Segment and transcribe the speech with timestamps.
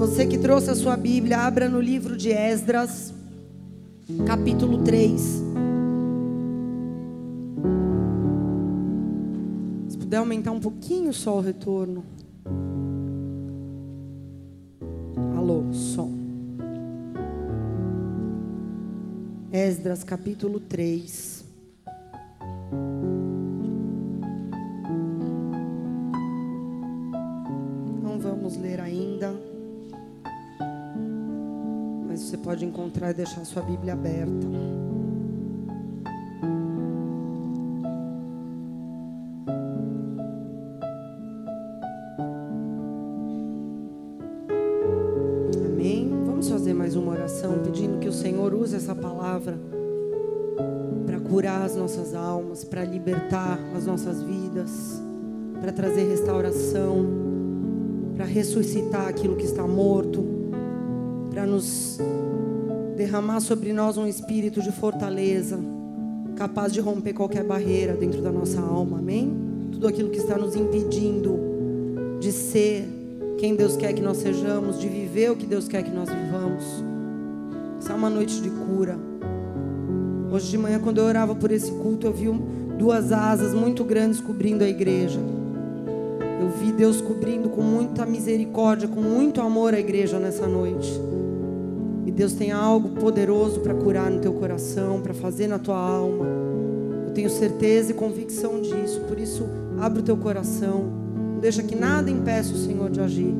[0.00, 3.12] Você que trouxe a sua Bíblia, abra no livro de Esdras,
[4.26, 5.20] capítulo 3.
[9.90, 12.02] Se puder aumentar um pouquinho só o retorno.
[15.36, 16.10] Alô, som.
[19.52, 21.39] Esdras, capítulo 3.
[33.00, 34.46] Encontrar e deixar sua Bíblia aberta.
[45.66, 46.10] Amém.
[46.26, 49.58] Vamos fazer mais uma oração pedindo que o Senhor use essa palavra
[51.06, 55.02] para curar as nossas almas, para libertar as nossas vidas,
[55.58, 57.06] para trazer restauração,
[58.14, 60.22] para ressuscitar aquilo que está morto,
[61.30, 61.98] para nos
[63.00, 65.58] derramar sobre nós um espírito de fortaleza,
[66.36, 69.34] capaz de romper qualquer barreira dentro da nossa alma, amém?
[69.72, 71.38] Tudo aquilo que está nos impedindo
[72.20, 72.86] de ser
[73.38, 76.62] quem Deus quer que nós sejamos, de viver o que Deus quer que nós vivamos.
[77.78, 78.98] Essa é uma noite de cura.
[80.30, 82.26] Hoje de manhã, quando eu orava por esse culto, eu vi
[82.76, 85.20] duas asas muito grandes cobrindo a igreja.
[86.38, 91.09] Eu vi Deus cobrindo com muita misericórdia, com muito amor a igreja nessa noite.
[92.20, 96.26] Deus tem algo poderoso para curar no teu coração, para fazer na tua alma.
[97.06, 99.00] Eu tenho certeza e convicção disso.
[99.08, 99.48] Por isso,
[99.80, 100.84] abre o teu coração.
[101.32, 103.34] Não deixa que nada impeça o Senhor de agir.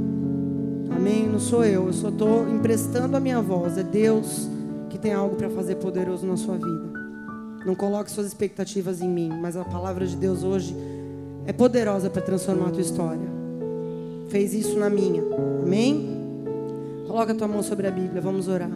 [0.97, 1.29] Amém?
[1.29, 3.77] Não sou eu, eu só estou emprestando a minha voz.
[3.77, 4.49] É Deus
[4.89, 6.91] que tem algo para fazer poderoso na sua vida.
[7.67, 10.75] Não coloque suas expectativas em mim, mas a palavra de Deus hoje
[11.45, 13.29] é poderosa para transformar a tua história.
[14.31, 15.23] Fez isso na minha.
[15.63, 16.10] Amém?
[17.11, 18.71] Coloca a tua mão sobre a Bíblia, vamos orar.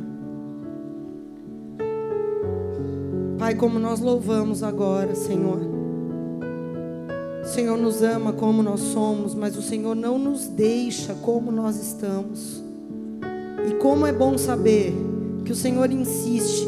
[3.38, 5.60] Pai, como nós louvamos agora, Senhor.
[7.44, 11.76] O Senhor nos ama como nós somos, mas o Senhor não nos deixa como nós
[11.76, 12.60] estamos.
[13.70, 14.92] E como é bom saber
[15.44, 16.66] que o Senhor insiste,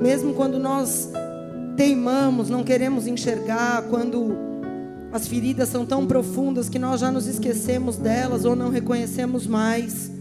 [0.00, 1.10] mesmo quando nós
[1.76, 4.34] teimamos, não queremos enxergar, quando
[5.12, 10.15] as feridas são tão profundas que nós já nos esquecemos delas ou não reconhecemos mais.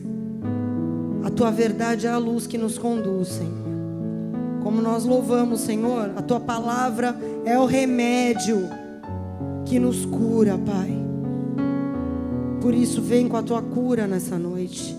[1.36, 3.66] Tua verdade é a luz que nos conduz, Senhor.
[4.64, 8.70] Como nós louvamos, Senhor, a tua palavra é o remédio
[9.66, 10.98] que nos cura, Pai.
[12.62, 14.96] Por isso, vem com a tua cura nessa noite.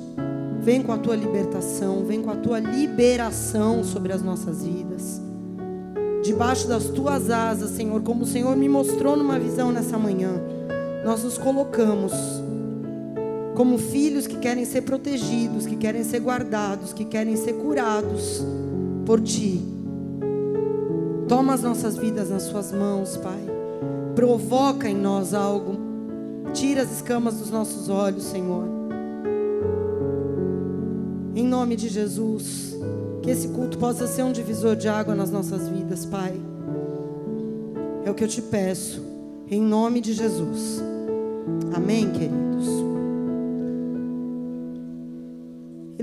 [0.61, 5.23] Vem com a tua libertação, vem com a tua liberação sobre as nossas vidas.
[6.23, 10.33] Debaixo das tuas asas, Senhor, como o Senhor me mostrou numa visão nessa manhã,
[11.05, 12.13] nós nos colocamos
[13.57, 18.45] como filhos que querem ser protegidos, que querem ser guardados, que querem ser curados
[19.07, 19.63] por ti.
[21.27, 23.41] Toma as nossas vidas nas suas mãos, Pai.
[24.15, 25.75] Provoca em nós algo.
[26.53, 28.69] Tira as escamas dos nossos olhos, Senhor.
[31.35, 32.77] Em nome de Jesus,
[33.23, 36.39] que esse culto possa ser um divisor de água nas nossas vidas, Pai.
[38.05, 39.03] É o que eu te peço,
[39.51, 40.83] em nome de Jesus.
[41.75, 42.46] Amém, queridos.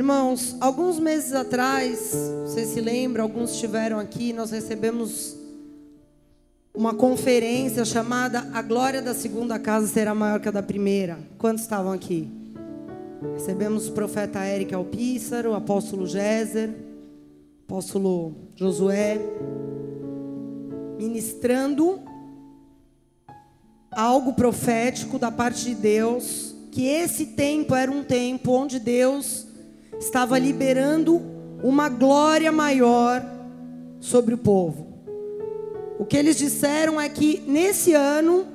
[0.03, 2.11] Irmãos, alguns meses atrás,
[2.45, 5.37] vocês se lembram, alguns estiveram aqui, nós recebemos
[6.73, 11.17] uma conferência chamada A Glória da Segunda Casa Será Maior que a da Primeira.
[11.37, 12.29] Quantos estavam aqui?
[13.33, 16.71] Recebemos o profeta Eric Alpíssaro, o apóstolo Géser,
[17.65, 19.21] apóstolo Josué,
[20.97, 22.01] ministrando
[23.89, 29.52] algo profético da parte de Deus, que esse tempo era um tempo onde Deus
[29.99, 31.21] estava liberando
[31.63, 33.23] uma glória maior
[33.99, 34.87] sobre o povo.
[35.97, 38.45] O que eles disseram é que nesse ano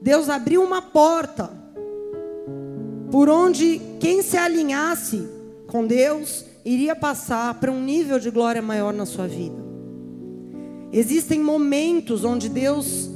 [0.00, 1.50] Deus abriu uma porta
[3.10, 5.26] por onde quem se alinhasse
[5.66, 9.56] com Deus iria passar para um nível de glória maior na sua vida.
[10.92, 13.10] Existem momentos onde Deus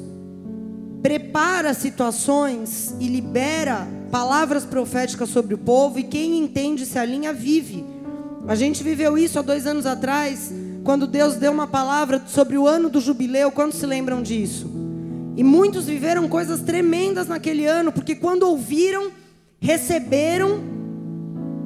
[1.02, 7.82] prepara situações e libera palavras proféticas sobre o povo, e quem entende se alinha vive.
[8.46, 10.52] A gente viveu isso há dois anos atrás,
[10.84, 13.50] quando Deus deu uma palavra sobre o ano do jubileu.
[13.50, 14.70] Quantos se lembram disso?
[15.34, 19.10] E muitos viveram coisas tremendas naquele ano, porque quando ouviram,
[19.58, 20.60] receberam.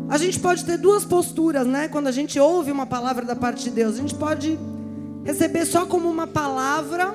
[0.08, 1.88] A gente pode ter duas posturas, né?
[1.88, 4.56] Quando a gente ouve uma palavra da parte de Deus, a gente pode
[5.24, 7.12] receber só como uma palavra,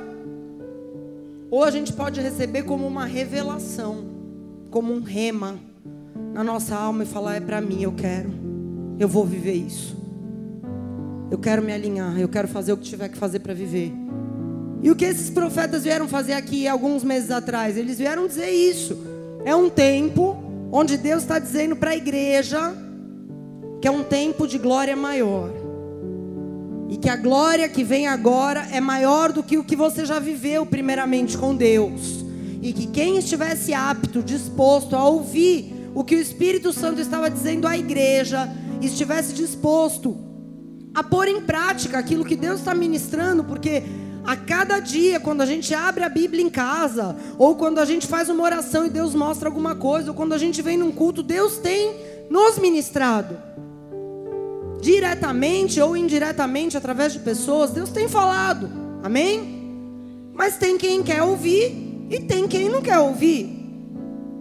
[1.50, 4.11] ou a gente pode receber como uma revelação,
[4.72, 5.60] como um rema,
[6.34, 8.32] na nossa alma e falar: é para mim, eu quero,
[8.98, 10.00] eu vou viver isso.
[11.30, 13.94] Eu quero me alinhar, eu quero fazer o que tiver que fazer para viver.
[14.82, 17.78] E o que esses profetas vieram fazer aqui alguns meses atrás?
[17.78, 18.98] Eles vieram dizer isso.
[19.46, 20.36] É um tempo
[20.72, 22.74] onde Deus está dizendo para a igreja
[23.80, 25.50] que é um tempo de glória maior.
[26.90, 30.20] E que a glória que vem agora é maior do que o que você já
[30.20, 32.26] viveu primeiramente com Deus.
[32.62, 37.68] E que quem estivesse apto, disposto a ouvir o que o Espírito Santo estava dizendo
[37.68, 38.50] à igreja,
[38.82, 40.18] estivesse disposto
[40.94, 43.84] a pôr em prática aquilo que Deus está ministrando, porque
[44.24, 48.08] a cada dia, quando a gente abre a Bíblia em casa, ou quando a gente
[48.08, 51.24] faz uma oração e Deus mostra alguma coisa, ou quando a gente vem num culto,
[51.24, 51.96] Deus tem
[52.30, 53.36] nos ministrado.
[54.82, 58.70] Diretamente ou indiretamente, através de pessoas, Deus tem falado.
[59.04, 59.60] Amém?
[60.34, 63.58] Mas tem quem quer ouvir e tem quem não quer ouvir.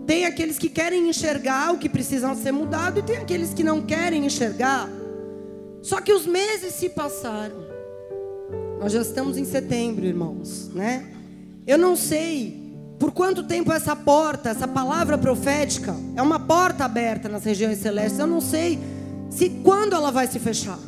[0.05, 3.81] Tem aqueles que querem enxergar o que precisa ser mudado e tem aqueles que não
[3.81, 4.88] querem enxergar.
[5.81, 7.70] Só que os meses se passaram.
[8.81, 11.06] Nós já estamos em setembro, irmãos, né?
[11.64, 17.28] Eu não sei por quanto tempo essa porta, essa palavra profética, é uma porta aberta
[17.28, 18.19] nas regiões celestes.
[18.19, 18.81] Eu não sei
[19.31, 20.78] se quando ela vai se fechar.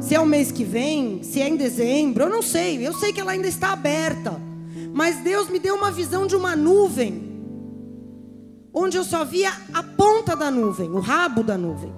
[0.00, 2.84] Se é o mês que vem, se é em dezembro, eu não sei.
[2.84, 4.49] Eu sei que ela ainda está aberta.
[4.92, 7.30] Mas Deus me deu uma visão de uma nuvem,
[8.72, 11.92] onde eu só via a ponta da nuvem, o rabo da nuvem.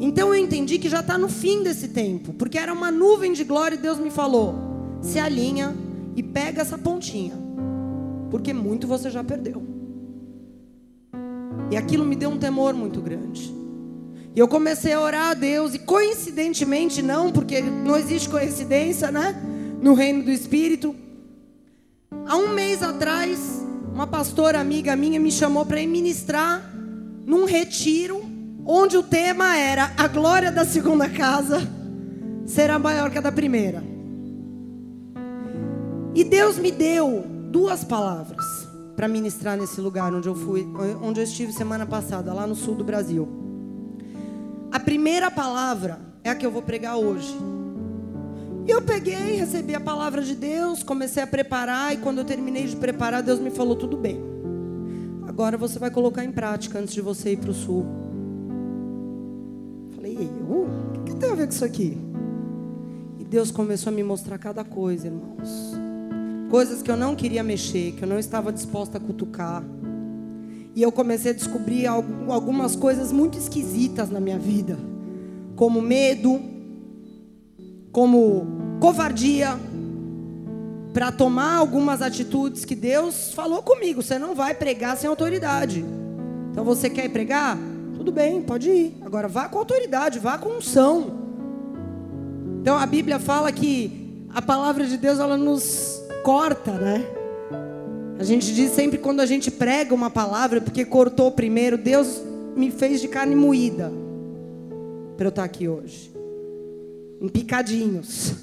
[0.00, 3.44] Então eu entendi que já está no fim desse tempo, porque era uma nuvem de
[3.44, 4.54] glória e Deus me falou:
[5.00, 5.76] se alinha
[6.16, 7.34] e pega essa pontinha,
[8.30, 9.62] porque muito você já perdeu.
[11.70, 13.54] E aquilo me deu um temor muito grande.
[14.34, 19.34] E eu comecei a orar a Deus, e coincidentemente não, porque não existe coincidência, né?
[19.80, 20.94] No reino do Espírito.
[22.26, 26.62] Há um mês atrás, uma pastora amiga minha me chamou para ministrar
[27.26, 28.22] num retiro
[28.64, 31.60] onde o tema era a glória da segunda casa
[32.46, 33.82] será maior que a da primeira.
[36.14, 38.44] E Deus me deu duas palavras
[38.94, 40.66] para ministrar nesse lugar onde eu fui,
[41.02, 43.28] onde eu estive semana passada, lá no sul do Brasil.
[44.70, 47.34] A primeira palavra é a que eu vou pregar hoje.
[48.64, 52.66] E eu peguei, recebi a palavra de Deus, comecei a preparar e quando eu terminei
[52.66, 54.20] de preparar, Deus me falou tudo bem.
[55.26, 57.84] Agora você vai colocar em prática antes de você ir para o sul.
[59.96, 60.68] Falei, eu?
[60.94, 61.98] O que tem a ver com isso aqui?
[63.18, 65.72] E Deus começou a me mostrar cada coisa, irmãos.
[66.48, 69.64] Coisas que eu não queria mexer, que eu não estava disposta a cutucar.
[70.74, 74.78] E eu comecei a descobrir algumas coisas muito esquisitas na minha vida,
[75.56, 76.51] como medo,
[77.92, 78.46] como
[78.80, 79.56] covardia,
[80.92, 84.02] para tomar algumas atitudes que Deus falou comigo.
[84.02, 85.84] Você não vai pregar sem autoridade.
[86.50, 87.56] Então você quer pregar?
[87.96, 88.98] Tudo bem, pode ir.
[89.02, 91.22] Agora vá com autoridade, vá com unção.
[92.60, 97.04] Então a Bíblia fala que a palavra de Deus ela nos corta, né?
[98.18, 102.22] A gente diz sempre quando a gente prega uma palavra, porque cortou primeiro, Deus
[102.54, 103.90] me fez de carne moída
[105.16, 106.11] para eu estar aqui hoje.
[107.22, 108.34] Em picadinhos.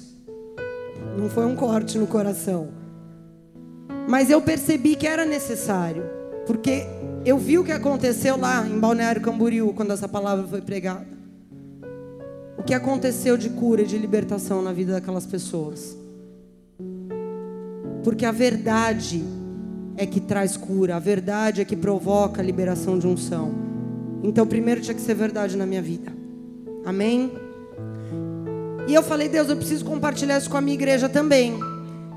[1.18, 2.68] Não foi um corte no coração.
[4.08, 6.02] Mas eu percebi que era necessário,
[6.46, 6.86] porque
[7.22, 11.06] eu vi o que aconteceu lá em Balneário Camboriú quando essa palavra foi pregada.
[12.56, 15.94] O que aconteceu de cura e de libertação na vida daquelas pessoas.
[18.02, 19.22] Porque a verdade
[19.94, 23.52] é que traz cura, a verdade é que provoca a liberação de unção.
[24.22, 26.10] Então, primeiro tinha que ser verdade na minha vida.
[26.86, 27.49] Amém?
[28.90, 31.56] E eu falei, Deus, eu preciso compartilhar isso com a minha igreja também.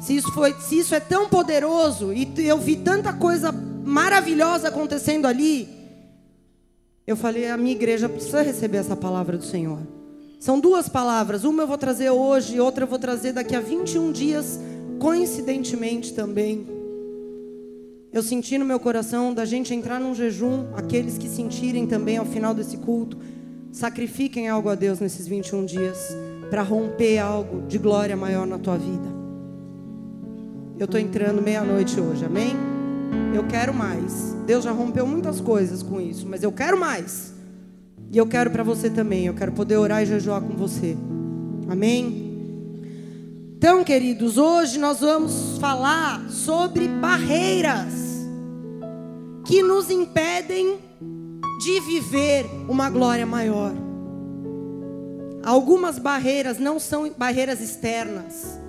[0.01, 5.27] Se isso, foi, se isso é tão poderoso e eu vi tanta coisa maravilhosa acontecendo
[5.27, 5.69] ali,
[7.05, 9.77] eu falei: a minha igreja precisa receber essa palavra do Senhor.
[10.39, 14.11] São duas palavras, uma eu vou trazer hoje, outra eu vou trazer daqui a 21
[14.11, 14.59] dias,
[14.99, 16.65] coincidentemente também.
[18.11, 22.25] Eu senti no meu coração da gente entrar num jejum, aqueles que sentirem também ao
[22.25, 23.19] final desse culto,
[23.71, 26.09] sacrifiquem algo a Deus nesses 21 dias,
[26.49, 29.07] para romper algo de glória maior na tua vida.
[30.77, 32.55] Eu estou entrando meia-noite hoje, amém?
[33.33, 34.35] Eu quero mais.
[34.45, 37.33] Deus já rompeu muitas coisas com isso, mas eu quero mais.
[38.11, 39.25] E eu quero para você também.
[39.25, 40.95] Eu quero poder orar e jejuar com você.
[41.69, 42.23] Amém?
[43.57, 47.93] Então, queridos, hoje nós vamos falar sobre barreiras
[49.45, 50.77] que nos impedem
[51.63, 53.73] de viver uma glória maior.
[55.43, 58.59] Algumas barreiras não são barreiras externas,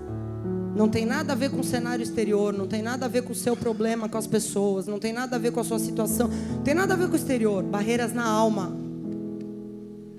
[0.74, 3.30] Não tem nada a ver com o cenário exterior, não tem nada a ver com
[3.30, 6.28] o seu problema com as pessoas, não tem nada a ver com a sua situação,
[6.28, 7.62] não tem nada a ver com o exterior.
[7.62, 8.76] Barreiras na alma.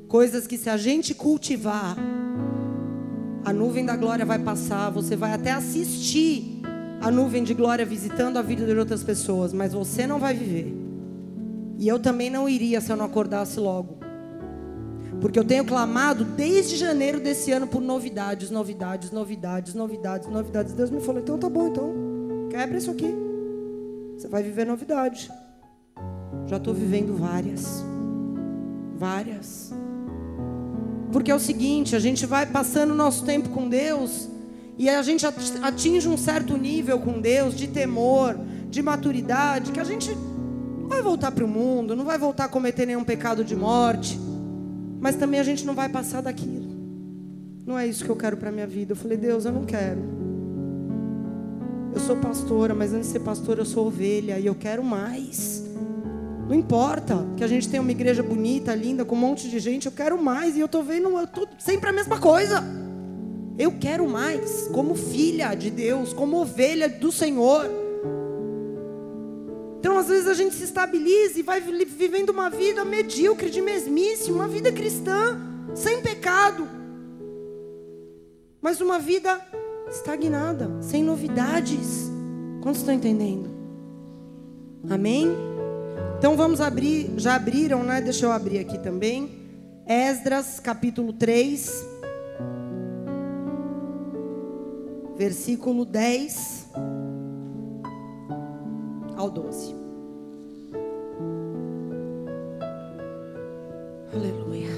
[0.07, 1.97] Coisas que se a gente cultivar,
[3.43, 6.61] a nuvem da glória vai passar, você vai até assistir
[7.01, 10.73] a nuvem de glória visitando a vida de outras pessoas, mas você não vai viver.
[11.77, 14.04] E eu também não iria se eu não acordasse logo.
[15.21, 20.73] Porque eu tenho clamado desde janeiro desse ano por novidades, novidades, novidades, novidades, novidades.
[20.73, 21.93] Deus me falou: então tá bom, então
[22.49, 23.13] quebra isso aqui.
[24.17, 25.31] Você vai viver novidade.
[26.47, 27.83] Já estou vivendo várias.
[28.97, 29.73] Várias.
[31.11, 34.29] Porque é o seguinte: a gente vai passando o nosso tempo com Deus
[34.77, 38.37] e a gente atinge um certo nível com Deus de temor,
[38.69, 40.11] de maturidade, que a gente
[40.79, 44.19] não vai voltar para o mundo, não vai voltar a cometer nenhum pecado de morte
[45.05, 46.65] mas também a gente não vai passar daquilo.
[47.63, 48.93] Não é isso que eu quero para minha vida.
[48.93, 50.01] Eu falei, Deus, eu não quero.
[51.93, 55.63] Eu sou pastora, mas antes de ser pastora eu sou ovelha e eu quero mais.
[56.49, 59.85] Não importa que a gente tenha uma igreja bonita, linda, com um monte de gente,
[59.85, 62.63] eu quero mais e eu tô vendo eu tô sempre a mesma coisa.
[63.59, 67.69] Eu quero mais, como filha de Deus, como ovelha do Senhor.
[69.85, 74.31] Então, às vezes, a gente se estabiliza e vai vivendo uma vida medíocre, de mesmice,
[74.31, 75.39] uma vida cristã,
[75.75, 76.67] sem pecado.
[78.59, 79.39] Mas uma vida
[79.87, 82.09] estagnada, sem novidades.
[82.63, 83.47] Quantos estão entendendo?
[84.89, 85.31] Amém?
[86.17, 88.01] Então vamos abrir, já abriram, né?
[88.01, 89.29] Deixa eu abrir aqui também.
[89.85, 91.85] Esdras, capítulo 3,
[95.15, 96.64] versículo 10
[99.15, 99.75] ao 12.
[104.13, 104.69] Aleluia.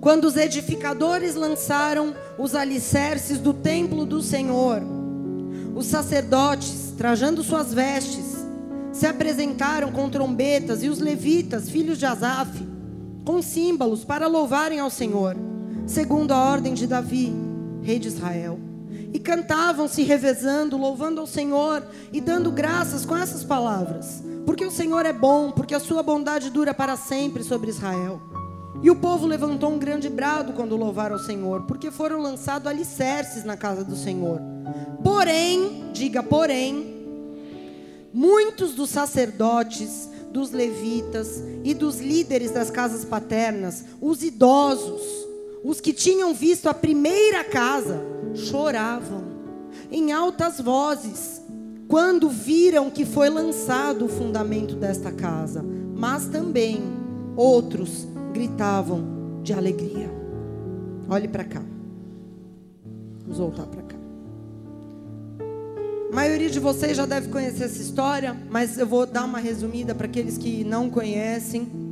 [0.00, 4.80] Quando os edificadores lançaram os alicerces do templo do Senhor,
[5.74, 8.46] os sacerdotes, trajando suas vestes,
[8.92, 12.50] se apresentaram com trombetas e os levitas, filhos de Asaf,
[13.24, 15.36] com símbolos para louvarem ao Senhor,
[15.86, 17.32] segundo a ordem de Davi,
[17.82, 18.65] rei de Israel
[19.16, 21.82] e cantavam se revezando, louvando ao Senhor
[22.12, 24.22] e dando graças com essas palavras.
[24.44, 28.20] Porque o Senhor é bom, porque a sua bondade dura para sempre sobre Israel.
[28.82, 33.42] E o povo levantou um grande brado quando louvaram ao Senhor, porque foram lançados alicerces
[33.42, 34.38] na casa do Senhor.
[35.02, 37.32] Porém, diga porém,
[38.12, 45.25] muitos dos sacerdotes, dos levitas e dos líderes das casas paternas, os idosos,
[45.64, 48.00] os que tinham visto a primeira casa,
[48.34, 49.24] choravam
[49.90, 51.42] em altas vozes
[51.88, 55.62] quando viram que foi lançado o fundamento desta casa,
[55.94, 56.82] mas também
[57.36, 60.10] outros gritavam de alegria.
[61.08, 61.62] Olhe para cá.
[63.22, 63.96] Vamos voltar para cá.
[66.10, 69.94] A maioria de vocês já deve conhecer essa história, mas eu vou dar uma resumida
[69.94, 71.85] para aqueles que não conhecem.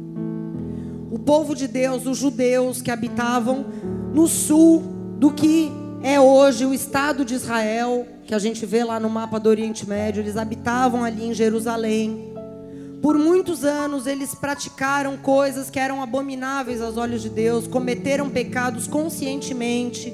[1.15, 3.67] O povo de Deus, os judeus que habitavam
[4.13, 4.83] no sul
[5.17, 5.71] do que
[6.03, 9.89] é hoje o Estado de Israel, que a gente vê lá no mapa do Oriente
[9.89, 12.35] Médio, eles habitavam ali em Jerusalém.
[13.01, 18.89] Por muitos anos eles praticaram coisas que eram abomináveis aos olhos de Deus, cometeram pecados
[18.89, 20.13] conscientemente.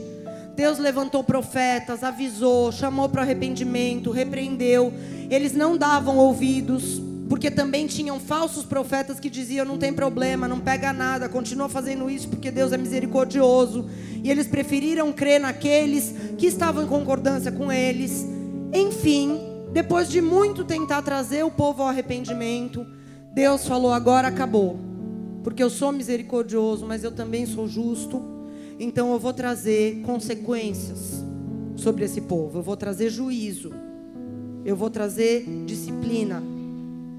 [0.54, 4.92] Deus levantou profetas, avisou, chamou para arrependimento, repreendeu.
[5.30, 7.00] Eles não davam ouvidos,
[7.31, 12.11] porque também tinham falsos profetas que diziam: não tem problema, não pega nada, continua fazendo
[12.11, 13.89] isso porque Deus é misericordioso.
[14.25, 18.27] E eles preferiram crer naqueles que estavam em concordância com eles.
[18.75, 19.39] Enfim,
[19.73, 22.85] depois de muito tentar trazer o povo ao arrependimento,
[23.33, 24.81] Deus falou: agora acabou,
[25.45, 28.21] porque eu sou misericordioso, mas eu também sou justo.
[28.77, 31.25] Então eu vou trazer consequências
[31.77, 33.73] sobre esse povo, eu vou trazer juízo,
[34.65, 36.43] eu vou trazer disciplina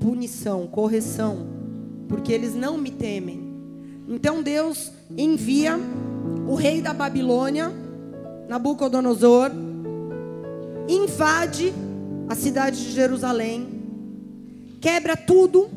[0.02, 1.46] punição, correção,
[2.10, 3.40] porque eles não me temem.
[4.08, 5.80] Então Deus envia
[6.48, 7.72] o rei da Babilônia,
[8.50, 9.52] Nabucodonosor,
[10.90, 11.72] invade
[12.28, 13.68] a cidade de Jerusalém,
[14.82, 15.70] quebra tudo.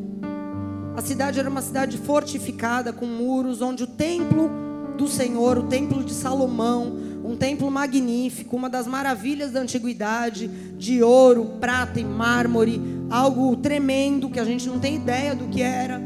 [0.97, 4.50] A cidade era uma cidade fortificada com muros, onde o templo
[4.97, 11.02] do Senhor, o templo de Salomão, um templo magnífico, uma das maravilhas da antiguidade, de
[11.02, 12.78] ouro, prata e mármore,
[13.09, 16.02] algo tremendo que a gente não tem ideia do que era.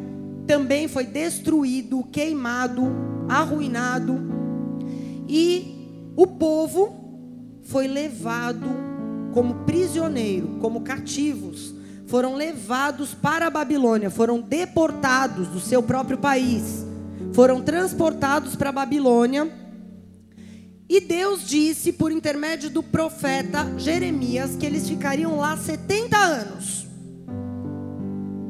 [0.46, 2.86] Também foi destruído, queimado,
[3.28, 4.16] arruinado.
[5.28, 8.68] E o povo foi levado
[9.32, 11.74] como prisioneiro, como cativos.
[12.06, 16.86] Foram levados para a Babilônia, foram deportados do seu próprio país.
[17.32, 19.67] Foram transportados para a Babilônia
[20.88, 26.86] E Deus disse por intermédio do profeta Jeremias que eles ficariam lá 70 anos.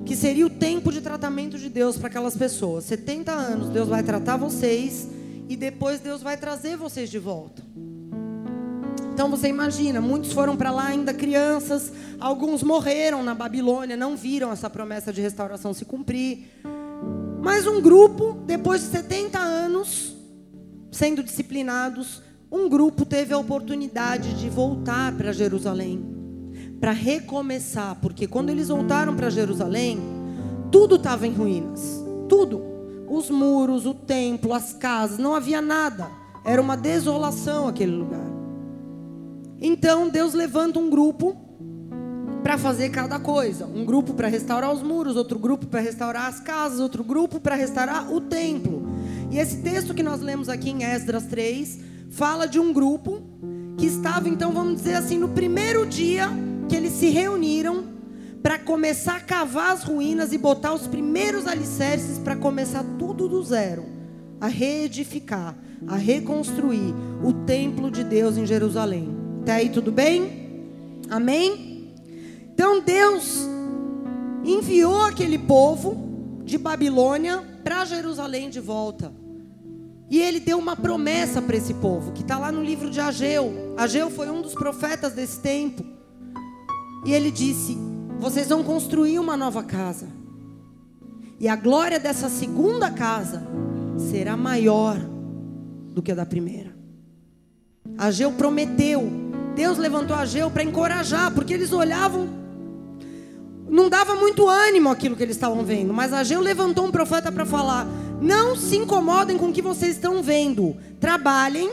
[0.06, 2.84] Que seria o tempo de tratamento de Deus para aquelas pessoas.
[2.84, 5.08] 70 anos Deus vai tratar vocês
[5.48, 7.60] e depois Deus vai trazer vocês de volta.
[9.12, 14.52] Então você imagina, muitos foram para lá ainda crianças, alguns morreram na Babilônia, não viram
[14.52, 16.46] essa promessa de restauração se cumprir.
[17.42, 20.14] Mas um grupo, depois de 70 anos
[20.90, 26.02] sendo disciplinados, um grupo teve a oportunidade de voltar para Jerusalém,
[26.80, 29.98] para recomeçar, porque quando eles voltaram para Jerusalém,
[30.70, 32.66] tudo estava em ruínas, tudo.
[33.10, 36.10] Os muros, o templo, as casas, não havia nada.
[36.44, 38.26] Era uma desolação aquele lugar.
[39.60, 41.36] Então Deus levanta um grupo
[42.42, 43.66] para fazer cada coisa.
[43.66, 47.54] Um grupo para restaurar os muros, outro grupo para restaurar as casas, outro grupo para
[47.54, 48.86] restaurar o templo.
[49.30, 53.22] E esse texto que nós lemos aqui em Esdras 3 fala de um grupo
[53.76, 56.28] que estava, então, vamos dizer assim, no primeiro dia
[56.68, 57.84] que eles se reuniram
[58.42, 63.42] para começar a cavar as ruínas e botar os primeiros alicerces para começar tudo do
[63.42, 63.84] zero,
[64.40, 69.08] a reedificar, a reconstruir o templo de Deus em Jerusalém.
[69.42, 70.62] Até aí tudo bem?
[71.10, 71.94] Amém?
[72.52, 73.46] Então Deus
[74.44, 79.12] enviou aquele povo de Babilônia para Jerusalém de volta.
[80.10, 83.74] E ele deu uma promessa para esse povo, que está lá no livro de Ageu.
[83.76, 85.84] Ageu foi um dos profetas desse tempo.
[87.04, 87.76] E ele disse:
[88.18, 90.08] Vocês vão construir uma nova casa.
[91.38, 93.42] E a glória dessa segunda casa
[94.10, 94.96] será maior
[95.90, 96.74] do que a da primeira.
[97.96, 99.10] Ageu prometeu.
[99.54, 102.38] Deus levantou Ageu para encorajar, porque eles olhavam
[103.68, 107.44] não dava muito ânimo aquilo que eles estavam vendo, mas Ageu levantou um profeta para
[107.44, 107.86] falar:
[108.20, 110.76] não se incomodem com o que vocês estão vendo.
[111.00, 111.70] Trabalhem,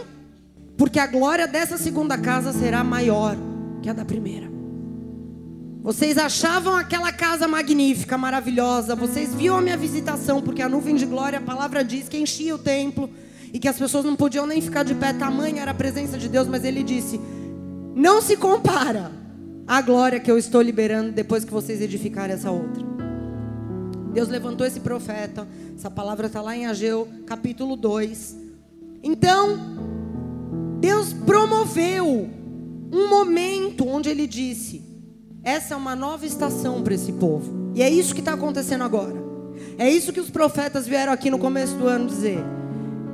[0.78, 3.36] porque a glória dessa segunda casa será maior
[3.82, 4.56] que a da primeira.
[5.82, 8.96] Vocês achavam aquela casa magnífica, maravilhosa.
[8.96, 12.56] Vocês viam a minha visitação, porque a nuvem de glória, a palavra diz que enchia
[12.56, 13.10] o templo
[13.54, 15.14] e que as pessoas não podiam nem ficar de pé.
[15.14, 17.22] Tamanha era a presença de Deus, mas ele disse:
[17.96, 19.12] Não se compara
[19.68, 22.95] à glória que eu estou liberando depois que vocês edificarem essa outra.
[24.16, 25.46] Deus levantou esse profeta.
[25.78, 28.38] Essa palavra está lá em Ageu, capítulo 2.
[29.04, 29.60] Então,
[30.80, 32.30] Deus promoveu
[32.94, 34.82] um momento onde ele disse:
[35.44, 37.74] essa é uma nova estação para esse povo.
[37.76, 39.22] E é isso que está acontecendo agora.
[39.78, 42.40] É isso que os profetas vieram aqui no começo do ano dizer.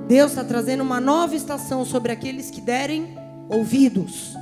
[0.07, 3.17] Deus está trazendo uma nova estação sobre aqueles que derem
[3.49, 4.35] ouvidos.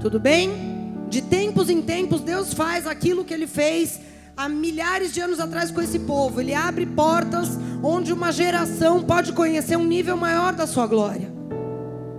[0.00, 0.50] Tudo bem?
[1.10, 4.00] De tempos em tempos, Deus faz aquilo que ele fez
[4.36, 6.40] há milhares de anos atrás com esse povo.
[6.40, 7.48] Ele abre portas
[7.82, 11.32] onde uma geração pode conhecer um nível maior da sua glória.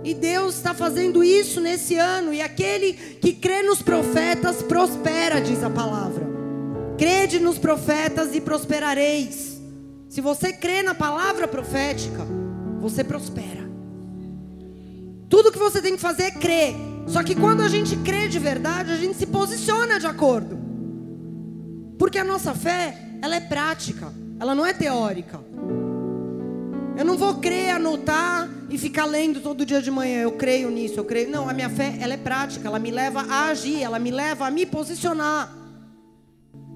[0.04, 2.32] E Deus está fazendo isso nesse ano.
[2.32, 6.24] E aquele que crê nos profetas prospera, diz a palavra.
[6.98, 9.60] Crede nos profetas e prosperareis.
[10.08, 12.24] Se você crê na palavra profética,
[12.80, 13.68] você prospera.
[15.28, 16.74] Tudo que você tem que fazer é crer.
[17.06, 20.63] Só que quando a gente crê de verdade, a gente se posiciona de acordo.
[21.98, 25.40] Porque a nossa fé, ela é prática, ela não é teórica.
[26.96, 30.20] Eu não vou crer, anotar e ficar lendo todo dia de manhã.
[30.20, 31.28] Eu creio nisso, eu creio.
[31.28, 34.46] Não, a minha fé, ela é prática, ela me leva a agir, ela me leva
[34.46, 35.52] a me posicionar.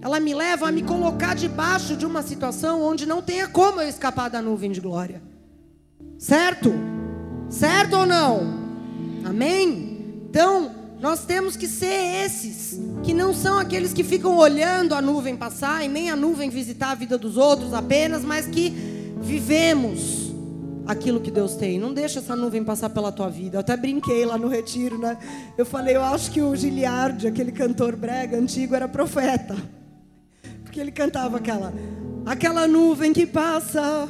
[0.00, 3.88] Ela me leva a me colocar debaixo de uma situação onde não tenha como eu
[3.88, 5.22] escapar da nuvem de glória.
[6.18, 6.72] Certo?
[7.48, 8.58] Certo ou não?
[9.24, 10.24] Amém?
[10.28, 15.36] Então, nós temos que ser esses, que não são aqueles que ficam olhando a nuvem
[15.36, 18.70] passar e nem a nuvem visitar a vida dos outros apenas, mas que
[19.20, 20.32] vivemos
[20.86, 21.78] aquilo que Deus tem.
[21.78, 23.56] Não deixa essa nuvem passar pela tua vida.
[23.56, 25.16] Eu até brinquei lá no retiro, né?
[25.56, 29.54] Eu falei, eu acho que o Giliardi, aquele cantor brega antigo, era profeta.
[30.64, 31.72] Porque ele cantava aquela
[32.26, 34.08] aquela nuvem que passa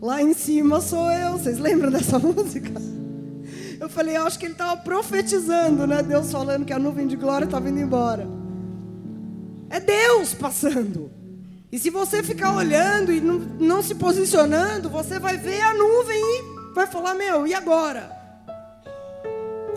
[0.00, 1.32] lá em cima sou eu.
[1.32, 2.99] Vocês lembram dessa música?
[3.80, 6.02] Eu falei, eu acho que ele estava profetizando, né?
[6.02, 8.28] Deus falando que a nuvem de glória estava indo embora.
[9.70, 11.10] É Deus passando.
[11.72, 16.20] E se você ficar olhando e não, não se posicionando, você vai ver a nuvem
[16.20, 18.10] e vai falar: Meu, e agora?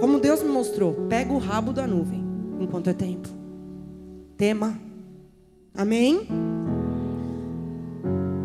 [0.02, 2.22] Como Deus me mostrou, pega o rabo da nuvem
[2.60, 3.30] enquanto é tempo.
[4.36, 4.78] Tema.
[5.74, 6.28] Amém?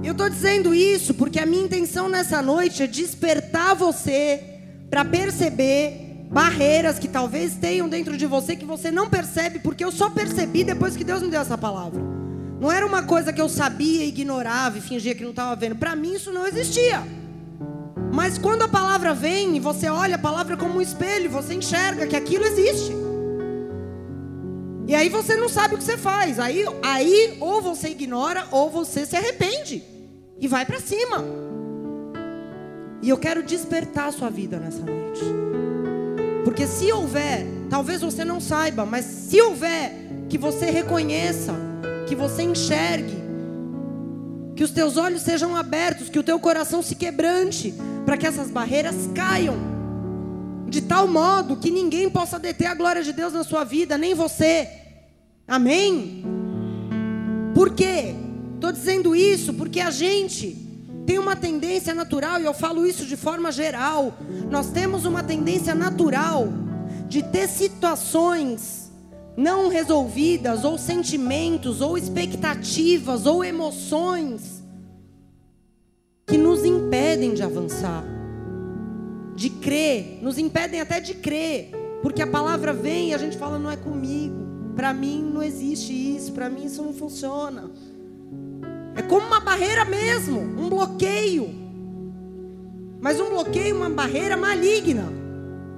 [0.05, 4.58] Eu estou dizendo isso porque a minha intenção nessa noite é despertar você
[4.90, 9.90] para perceber barreiras que talvez tenham dentro de você que você não percebe, porque eu
[9.90, 12.01] só percebi depois que Deus me deu essa palavra.
[12.61, 15.77] Não era uma coisa que eu sabia, ignorava e fingia que não estava vendo.
[15.77, 17.03] Para mim isso não existia.
[18.12, 22.16] Mas quando a palavra vem, você olha a palavra como um espelho, você enxerga que
[22.16, 22.92] aquilo existe.
[24.88, 26.40] E aí você não sabe o que você faz.
[26.40, 29.83] Aí, aí ou você ignora ou você se arrepende
[30.40, 31.48] e vai para cima.
[33.01, 35.23] E eu quero despertar a sua vida nessa noite.
[36.45, 39.93] Porque se houver, talvez você não saiba, mas se houver
[40.29, 41.55] que você reconheça,
[42.07, 43.17] que você enxergue,
[44.57, 48.51] que os teus olhos sejam abertos, que o teu coração se quebrante, para que essas
[48.51, 49.57] barreiras caiam,
[50.69, 54.15] de tal modo que ninguém possa deter a glória de Deus na sua vida, nem
[54.15, 54.69] você.
[55.47, 56.25] Amém?
[57.55, 58.15] Por quê?
[58.55, 60.67] Estou dizendo isso porque a gente
[61.09, 64.12] tem uma tendência natural, e eu falo isso de forma geral,
[64.51, 66.49] nós temos uma tendência natural
[67.09, 68.92] de ter situações
[69.35, 74.62] não resolvidas, ou sentimentos, ou expectativas, ou emoções
[76.27, 78.05] que nos impedem de avançar,
[79.35, 81.71] de crer, nos impedem até de crer,
[82.03, 85.90] porque a palavra vem e a gente fala, não é comigo, para mim não existe
[85.90, 87.71] isso, para mim isso não funciona.
[88.99, 91.49] É como uma barreira mesmo, um bloqueio.
[93.01, 95.05] Mas um bloqueio, uma barreira maligna,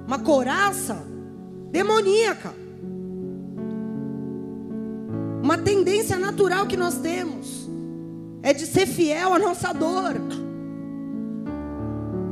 [0.07, 0.97] uma coraça
[1.69, 2.51] demoníaca.
[5.43, 7.69] Uma tendência natural que nós temos
[8.41, 10.15] é de ser fiel à nossa dor,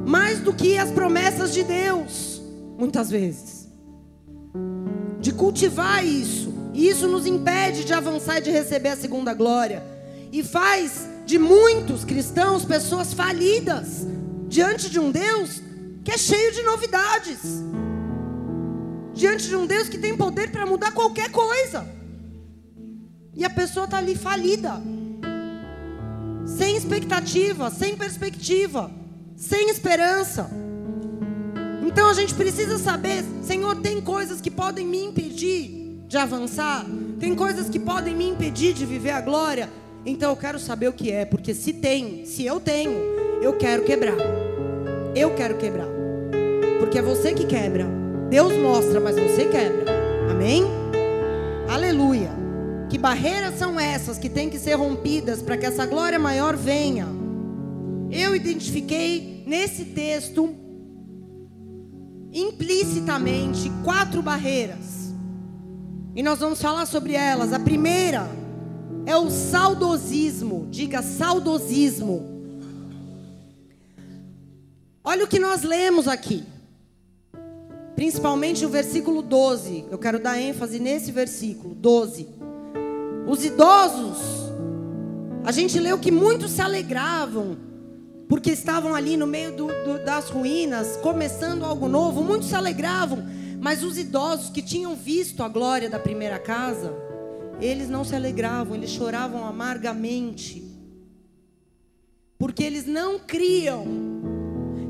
[0.08, 2.42] mais do que as promessas de Deus,
[2.80, 3.68] muitas vezes,
[5.22, 9.99] de cultivar isso, e isso nos impede de avançar e de receber a segunda glória,
[10.32, 14.06] e faz de muitos cristãos pessoas falidas
[14.48, 15.62] diante de um Deus
[16.04, 17.40] que é cheio de novidades,
[19.14, 21.88] diante de um Deus que tem poder para mudar qualquer coisa,
[23.36, 24.82] e a pessoa está ali falida
[26.46, 28.92] sem expectativa, sem perspectiva,
[29.36, 30.50] sem esperança.
[31.86, 36.86] Então a gente precisa saber, Senhor, tem coisas que podem me impedir de avançar,
[37.20, 39.70] tem coisas que podem me impedir de viver a glória.
[40.06, 42.92] Então eu quero saber o que é, porque se tem, se eu tenho,
[43.42, 44.18] eu quero quebrar.
[45.16, 45.88] Eu quero quebrar.
[46.80, 47.86] Porque é você que quebra.
[48.30, 49.86] Deus mostra, mas você quebra.
[50.30, 50.64] Amém?
[51.70, 52.30] Aleluia.
[52.90, 57.08] Que barreiras são essas que têm que ser rompidas para que essa glória maior venha?
[58.12, 60.56] Eu identifiquei nesse texto
[62.32, 65.14] implicitamente quatro barreiras.
[66.16, 67.54] E nós vamos falar sobre elas.
[67.54, 68.28] A primeira
[69.10, 70.68] é o saudosismo.
[70.70, 72.30] Diga saudosismo.
[75.04, 76.44] Olha o que nós lemos aqui.
[77.96, 79.86] Principalmente o versículo 12.
[79.90, 82.28] Eu quero dar ênfase nesse versículo 12.
[83.28, 84.20] Os idosos,
[85.44, 87.58] a gente leu que muitos se alegravam,
[88.28, 93.26] porque estavam ali no meio do, do, das ruínas, começando algo novo, muitos se alegravam,
[93.60, 97.09] mas os idosos que tinham visto a glória da primeira casa,
[97.60, 100.64] eles não se alegravam, eles choravam amargamente,
[102.38, 103.86] porque eles não criam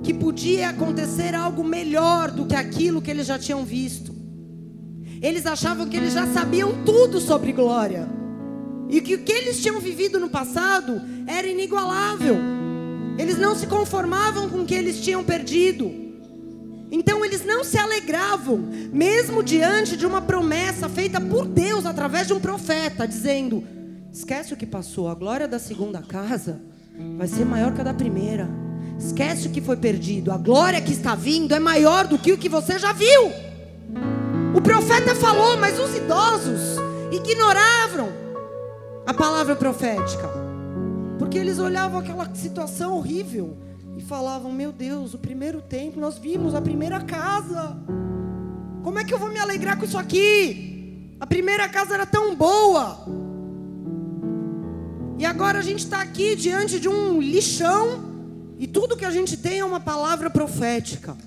[0.04, 4.16] que podia acontecer algo melhor do que aquilo que eles já tinham visto.
[5.22, 8.08] Eles achavam que eles já sabiam tudo sobre glória.
[8.90, 12.38] E que o que eles tinham vivido no passado era inigualável.
[13.18, 16.09] Eles não se conformavam com o que eles tinham perdido.
[16.92, 18.58] Então eles não se alegravam,
[18.92, 23.64] mesmo diante de uma promessa feita por Deus através de um profeta, dizendo:
[24.12, 26.60] esquece o que passou, a glória da segunda casa
[27.18, 28.50] vai ser maior que a da primeira.
[28.98, 32.38] Esquece o que foi perdido, a glória que está vindo é maior do que o
[32.38, 33.32] que você já viu.
[34.54, 36.78] O profeta falou, mas os idosos
[37.12, 38.10] ignoravam
[39.06, 40.30] a palavra profética.
[41.18, 43.56] Porque eles olhavam aquela situação horrível
[44.00, 47.78] e falavam: Meu Deus, o primeiro templo, nós vimos a primeira casa.
[48.82, 51.18] Como é que eu vou me alegrar com isso aqui?
[51.20, 52.98] A primeira casa era tão boa.
[55.18, 58.08] E agora a gente está aqui diante de um lixão.
[58.58, 61.18] E tudo que a gente tem é uma palavra profética.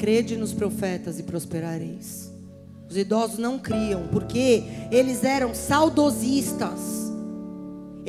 [0.00, 2.28] Crede nos profetas e prosperareis.
[2.88, 7.09] Os idosos não criam, porque eles eram saudosistas.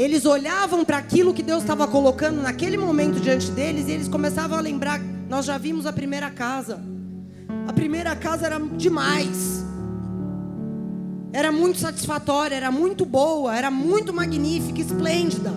[0.02, 4.58] Eles olhavam para aquilo que Deus estava colocando naquele momento diante deles e eles começavam
[4.58, 6.82] a lembrar: nós já vimos a primeira casa.
[7.68, 9.64] A primeira casa era demais.
[11.32, 15.54] Era muito satisfatória, era muito boa, era muito magnífica, esplêndida.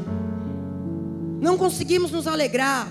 [1.41, 2.87] Não conseguimos nos alegrar.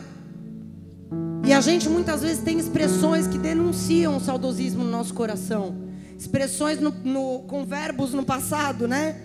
[1.46, 5.84] E a gente muitas vezes tem expressões que denunciam o saudosismo no nosso coração
[6.18, 9.18] expressões no, no, com verbos no passado, né?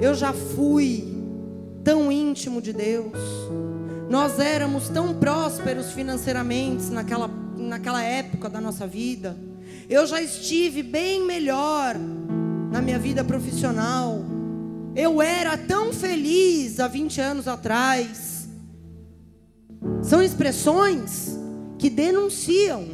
[0.00, 1.13] Eu já fui,
[1.84, 3.12] tão íntimo de Deus.
[4.08, 9.36] Nós éramos tão prósperos financeiramente naquela, naquela época da nossa vida.
[9.88, 11.94] Eu já estive bem melhor
[12.72, 14.24] na minha vida profissional.
[14.96, 18.48] Eu era tão feliz há 20 anos atrás.
[20.02, 21.38] São expressões
[21.78, 22.88] que denunciam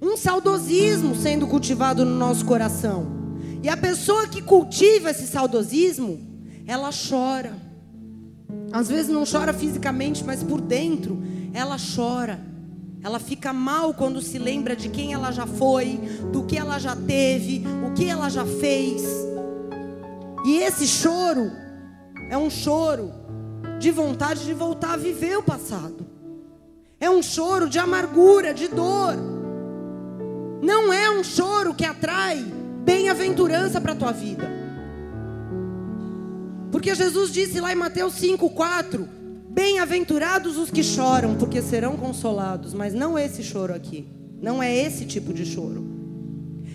[0.00, 3.16] um saudosismo sendo cultivado no nosso coração.
[3.62, 6.20] E a pessoa que cultiva esse saudosismo,
[6.66, 7.65] ela chora.
[8.72, 12.40] Às vezes não chora fisicamente, mas por dentro ela chora.
[13.02, 16.00] Ela fica mal quando se lembra de quem ela já foi,
[16.32, 19.02] do que ela já teve, o que ela já fez.
[20.44, 21.52] E esse choro
[22.30, 23.12] é um choro
[23.78, 26.06] de vontade de voltar a viver o passado.
[26.98, 29.14] É um choro de amargura, de dor.
[30.62, 32.44] Não é um choro que atrai
[32.84, 34.65] bem-aventurança para a tua vida.
[36.70, 39.06] Porque Jesus disse lá em Mateus 5,4:
[39.48, 42.74] Bem-aventurados os que choram, porque serão consolados.
[42.74, 44.06] Mas não esse choro aqui.
[44.40, 45.82] Não é esse tipo de choro.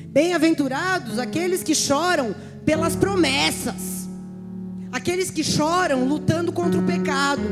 [0.07, 4.09] Bem-aventurados aqueles que choram pelas promessas.
[4.91, 7.43] Aqueles que choram lutando contra o pecado.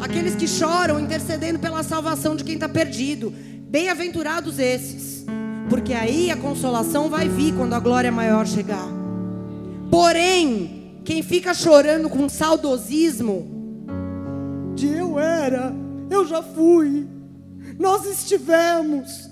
[0.00, 3.32] Aqueles que choram intercedendo pela salvação de quem está perdido.
[3.70, 5.24] Bem-aventurados esses.
[5.70, 8.88] Porque aí a consolação vai vir quando a glória maior chegar.
[9.90, 13.48] Porém, quem fica chorando com saudosismo
[14.74, 15.74] de eu era,
[16.10, 17.06] eu já fui,
[17.78, 19.30] nós estivemos.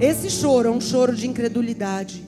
[0.00, 2.24] Esse choro é um choro de incredulidade.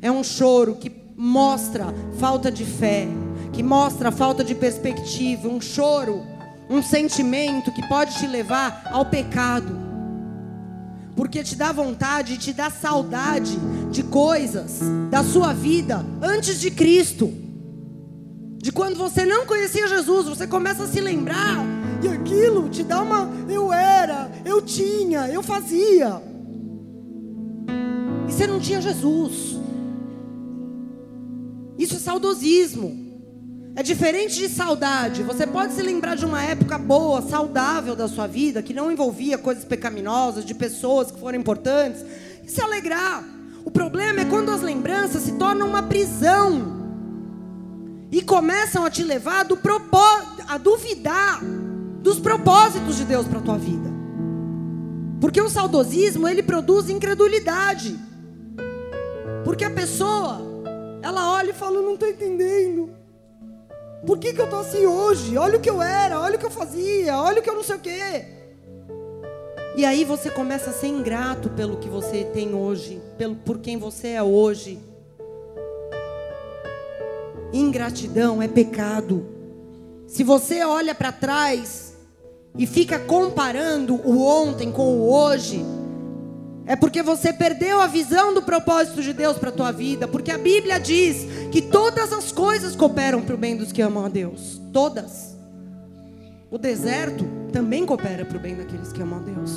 [0.00, 1.86] É um choro que mostra
[2.18, 3.06] falta de fé,
[3.52, 6.22] que mostra falta de perspectiva, um choro,
[6.70, 9.83] um sentimento que pode te levar ao pecado.
[11.16, 13.56] Porque te dá vontade, te dá saudade
[13.90, 17.32] de coisas da sua vida antes de Cristo.
[18.58, 21.64] De quando você não conhecia Jesus, você começa a se lembrar
[22.02, 26.20] e aquilo te dá uma eu era, eu tinha, eu fazia.
[28.26, 29.58] E você não tinha Jesus.
[31.78, 33.13] Isso é saudosismo.
[33.76, 35.24] É diferente de saudade.
[35.24, 39.36] Você pode se lembrar de uma época boa, saudável da sua vida, que não envolvia
[39.36, 42.04] coisas pecaminosas, de pessoas que foram importantes,
[42.44, 43.24] e se alegrar.
[43.64, 46.84] O problema é quando as lembranças se tornam uma prisão
[48.12, 49.58] e começam a te levar do
[50.46, 51.42] a duvidar
[52.00, 53.90] dos propósitos de Deus para a tua vida.
[55.20, 57.98] Porque o saudosismo, ele produz incredulidade.
[59.44, 60.40] Porque a pessoa,
[61.02, 63.03] ela olha e fala, não estou entendendo.
[64.06, 65.36] Por que, que eu estou assim hoje?
[65.36, 67.62] Olha o que eu era, olha o que eu fazia, olha o que eu não
[67.62, 68.24] sei o quê.
[69.76, 73.76] E aí você começa a ser ingrato pelo que você tem hoje, pelo, por quem
[73.76, 74.78] você é hoje.
[77.52, 79.26] Ingratidão é pecado.
[80.06, 81.96] Se você olha para trás
[82.56, 85.64] e fica comparando o ontem com o hoje,
[86.66, 90.08] é porque você perdeu a visão do propósito de Deus para a tua vida.
[90.08, 94.04] Porque a Bíblia diz que todas as coisas cooperam para o bem dos que amam
[94.04, 94.60] a Deus.
[94.72, 95.36] Todas.
[96.50, 99.50] O deserto também coopera para o bem daqueles que amam a Deus.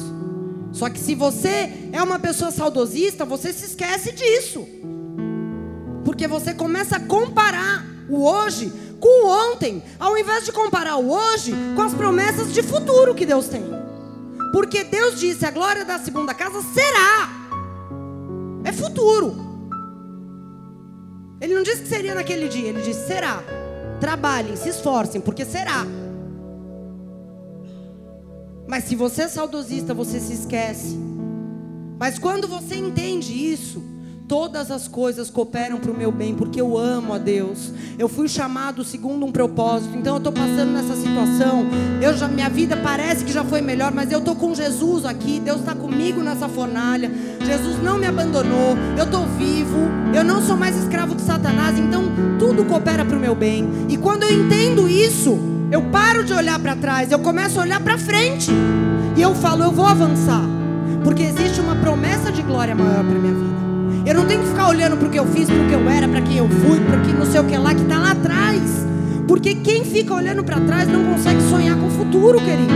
[0.73, 4.67] Só que se você é uma pessoa saudosista, você se esquece disso.
[6.03, 11.11] Porque você começa a comparar o hoje com o ontem, ao invés de comparar o
[11.11, 13.76] hoje com as promessas de futuro que Deus tem.
[14.57, 17.29] Porque Deus disse: a glória da segunda casa será.
[18.63, 19.35] É futuro.
[21.39, 23.43] Ele não disse que seria naquele dia, ele disse: será.
[23.99, 25.85] Trabalhem, se esforcem, porque será.
[28.67, 30.97] Mas se você é saudosista, você se esquece.
[31.99, 33.83] Mas quando você entende isso,
[34.27, 37.71] Todas as coisas cooperam para o meu bem, porque eu amo a Deus.
[37.97, 39.95] Eu fui chamado segundo um propósito.
[39.95, 41.65] Então eu estou passando nessa situação.
[42.01, 45.39] Eu já, minha vida parece que já foi melhor, mas eu estou com Jesus aqui.
[45.39, 47.09] Deus está comigo nessa fornalha.
[47.39, 48.75] Jesus não me abandonou.
[48.97, 49.77] Eu estou vivo.
[50.13, 51.79] Eu não sou mais escravo de Satanás.
[51.79, 52.03] Então
[52.37, 53.65] tudo coopera para o meu bem.
[53.87, 55.39] E quando eu entendo isso,
[55.71, 57.13] eu paro de olhar para trás.
[57.13, 58.51] Eu começo a olhar para frente.
[59.15, 60.43] E eu falo, eu vou avançar,
[61.03, 63.66] porque existe uma promessa de glória maior para minha vida.
[64.07, 65.89] Eu não tenho que ficar olhando para o que eu fiz, para o que eu
[65.89, 68.11] era, para quem eu fui, para que não sei o que lá que está lá
[68.11, 68.61] atrás.
[69.27, 72.73] Porque quem fica olhando para trás não consegue sonhar com o futuro, querido.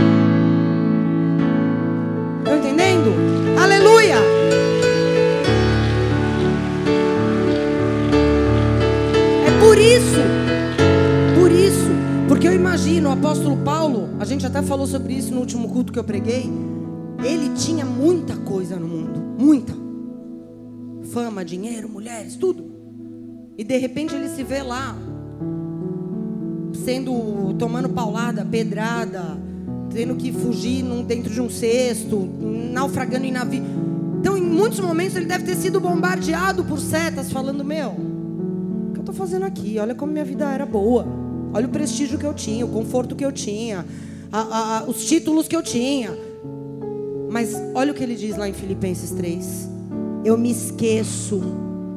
[2.40, 3.14] Estão entendendo?
[3.58, 4.16] Aleluia!
[9.46, 10.20] É por isso,
[11.40, 11.90] por isso,
[12.28, 15.94] porque eu imagino o apóstolo Paulo, a gente até falou sobre isso no último culto
[15.94, 16.52] que eu preguei.
[17.24, 19.81] Ele tinha muita coisa no mundo, muita
[21.12, 22.64] fama, dinheiro, mulheres, tudo.
[23.56, 24.96] E de repente ele se vê lá,
[26.84, 29.38] sendo tomando paulada, pedrada,
[29.90, 32.28] tendo que fugir num, dentro de um cesto,
[32.72, 33.62] naufragando em navio.
[34.18, 38.98] Então, em muitos momentos ele deve ter sido bombardeado por setas falando: "Meu, o que
[38.98, 39.78] eu estou fazendo aqui?
[39.78, 41.06] Olha como minha vida era boa.
[41.52, 43.84] Olha o prestígio que eu tinha, o conforto que eu tinha,
[44.32, 46.10] a, a, os títulos que eu tinha."
[47.30, 49.71] Mas olha o que ele diz lá em Filipenses 3.
[50.24, 51.40] Eu me esqueço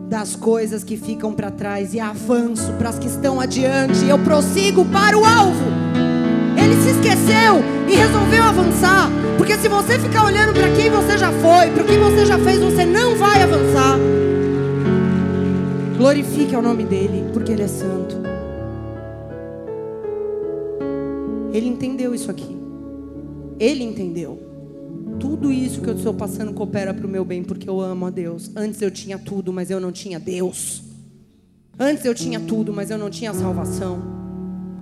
[0.10, 4.04] das coisas que ficam para trás e avanço para as que estão adiante.
[4.08, 5.66] Eu prossigo para o alvo.
[6.58, 9.12] Ele se esqueceu e resolveu avançar.
[9.38, 12.40] Porque se você ficar olhando para quem você já foi, para o que você já
[12.40, 14.00] fez, você não vai avançar.
[15.96, 18.16] Glorifique o nome dele, porque ele é santo.
[21.54, 22.58] Ele entendeu isso aqui.
[23.60, 24.55] Ele entendeu.
[25.19, 28.10] Tudo isso que eu estou passando coopera para o meu bem, porque eu amo a
[28.10, 28.51] Deus.
[28.56, 30.84] Antes eu tinha tudo, mas eu não tinha Deus.
[31.80, 34.01] Antes eu tinha tudo, mas eu não tinha salvação.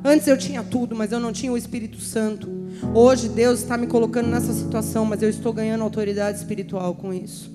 [0.04, 2.50] Antes eu tinha tudo, mas eu não tinha o Espírito Santo.
[2.94, 7.52] Hoje Deus está me colocando nessa situação, mas eu estou ganhando autoridade espiritual com isso.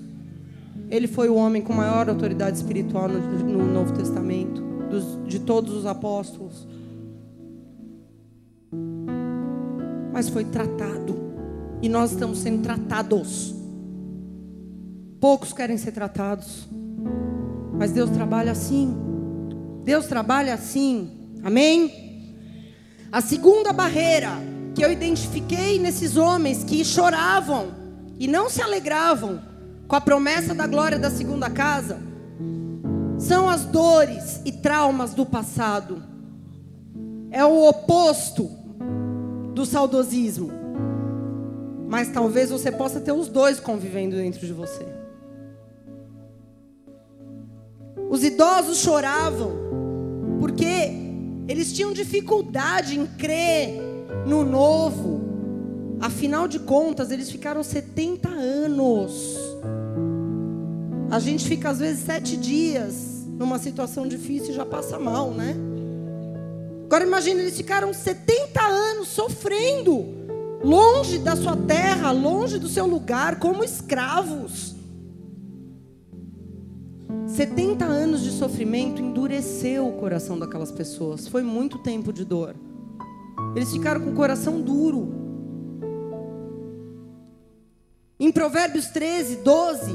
[0.89, 5.73] Ele foi o homem com maior autoridade espiritual no, no Novo Testamento, dos, de todos
[5.73, 6.67] os apóstolos.
[10.11, 11.28] Mas foi tratado
[11.81, 13.55] e nós estamos sendo tratados.
[15.19, 16.67] Poucos querem ser tratados.
[17.77, 18.95] Mas Deus trabalha assim.
[19.83, 21.11] Deus trabalha assim.
[21.43, 22.35] Amém?
[23.11, 24.31] A segunda barreira
[24.75, 27.67] que eu identifiquei nesses homens que choravam
[28.19, 29.41] e não se alegravam
[29.87, 31.99] com a promessa da glória da segunda casa
[33.17, 36.01] são as dores e traumas do passado.
[37.31, 38.49] É o oposto
[39.53, 40.58] do saudosismo.
[41.89, 44.85] Mas talvez você possa ter os dois convivendo dentro de você.
[48.07, 49.51] Os idosos choravam
[50.39, 50.91] porque
[51.47, 53.81] eles tinham dificuldade em crer
[54.27, 55.97] no novo.
[55.99, 59.35] Afinal de contas, eles ficaram 70 anos.
[61.09, 65.55] A gente fica às vezes sete dias numa situação difícil e já passa mal, né?
[66.85, 70.18] Agora imagine, eles ficaram 70 anos sofrendo
[70.63, 74.75] longe da sua terra, longe do seu lugar, como escravos.
[77.27, 81.27] 70 anos de sofrimento endureceu o coração daquelas pessoas.
[81.27, 82.55] Foi muito tempo de dor.
[83.55, 85.13] Eles ficaram com o coração duro.
[88.19, 89.93] Em Provérbios 13, 12,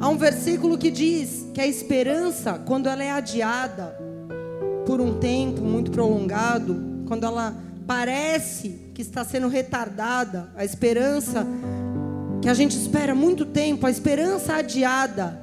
[0.00, 3.98] há um versículo que diz que a esperança, quando ela é adiada
[4.84, 11.44] por um tempo muito prolongado, quando ela parece que está sendo retardada, a esperança
[12.40, 15.40] que a gente espera muito tempo, a esperança adiada,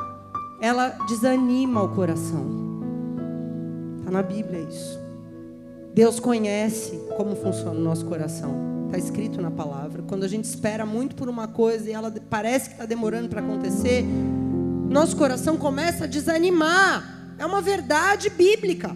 [0.61, 2.45] ela desanima o coração.
[3.99, 4.99] Está na Bíblia isso.
[5.93, 8.85] Deus conhece como funciona o nosso coração.
[8.85, 10.03] Está escrito na palavra.
[10.03, 13.41] Quando a gente espera muito por uma coisa e ela parece que está demorando para
[13.41, 14.05] acontecer,
[14.89, 17.33] nosso coração começa a desanimar.
[17.37, 18.95] É uma verdade bíblica.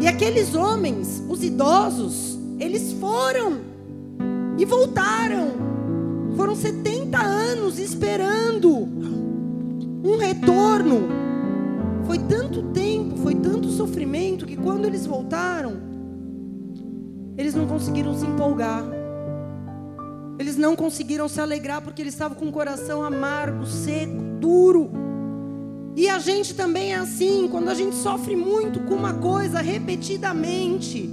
[0.00, 3.60] E aqueles homens, os idosos, eles foram
[4.58, 5.64] e voltaram.
[6.36, 8.70] Foram 70 anos esperando
[10.04, 11.08] um retorno.
[12.06, 15.76] Foi tanto tempo, foi tanto sofrimento que quando eles voltaram,
[17.36, 18.84] eles não conseguiram se empolgar.
[20.38, 24.90] Eles não conseguiram se alegrar porque eles estavam com o coração amargo, seco, duro.
[25.96, 31.08] E a gente também é assim, quando a gente sofre muito com uma coisa repetidamente,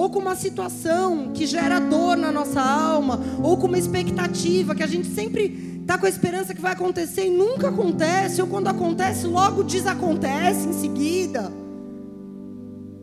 [0.00, 4.82] ou com uma situação que gera dor na nossa alma, ou com uma expectativa que
[4.82, 8.68] a gente sempre está com a esperança que vai acontecer e nunca acontece, ou quando
[8.68, 11.52] acontece, logo desacontece em seguida.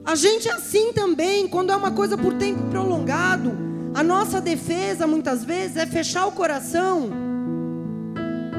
[0.04, 3.56] A gente é assim também, quando é uma coisa por tempo prolongado,
[3.94, 7.12] a nossa defesa muitas vezes é fechar o coração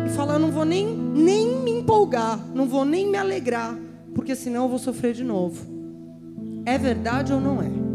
[0.07, 3.77] e falar: não vou nem, nem me empolgar, não vou nem me alegrar,
[4.15, 5.67] porque senão eu vou sofrer de novo.
[6.65, 7.88] É verdade ou não é?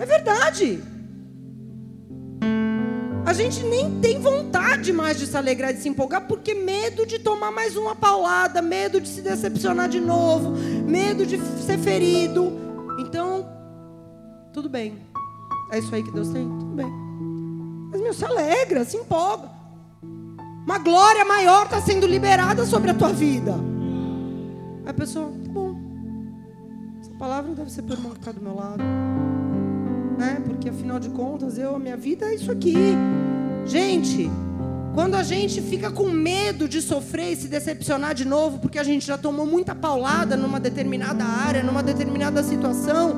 [0.00, 0.82] É verdade.
[3.26, 7.18] A gente nem tem vontade mais de se alegrar, de se empolgar, porque medo de
[7.18, 12.50] tomar mais uma paulada, medo de se decepcionar de novo, medo de ser ferido.
[12.98, 13.46] Então,
[14.54, 14.98] tudo bem.
[15.70, 16.48] É isso aí que Deus tem?
[16.48, 16.90] Tudo bem.
[17.92, 19.50] Mas, meu, se alegra, se empolga.
[20.64, 23.54] Uma glória maior está sendo liberada sobre a tua vida.
[24.84, 25.76] Aí a pessoa, tá bom.
[27.00, 28.82] Essa palavra deve ser por do meu lado.
[30.20, 30.38] Né?
[30.44, 32.74] Porque afinal de contas, eu, a minha vida é isso aqui.
[33.64, 34.30] Gente,
[34.92, 38.82] Quando a gente fica com medo de sofrer e se decepcionar de novo, porque a
[38.82, 43.14] gente já tomou muita paulada numa determinada área, numa determinada situação,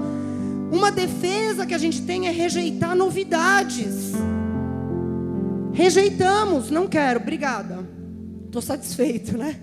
[0.70, 4.12] uma defesa que a gente tem é rejeitar novidades.
[5.72, 7.78] Rejeitamos, não quero, obrigada.
[8.44, 9.56] Estou satisfeito, né?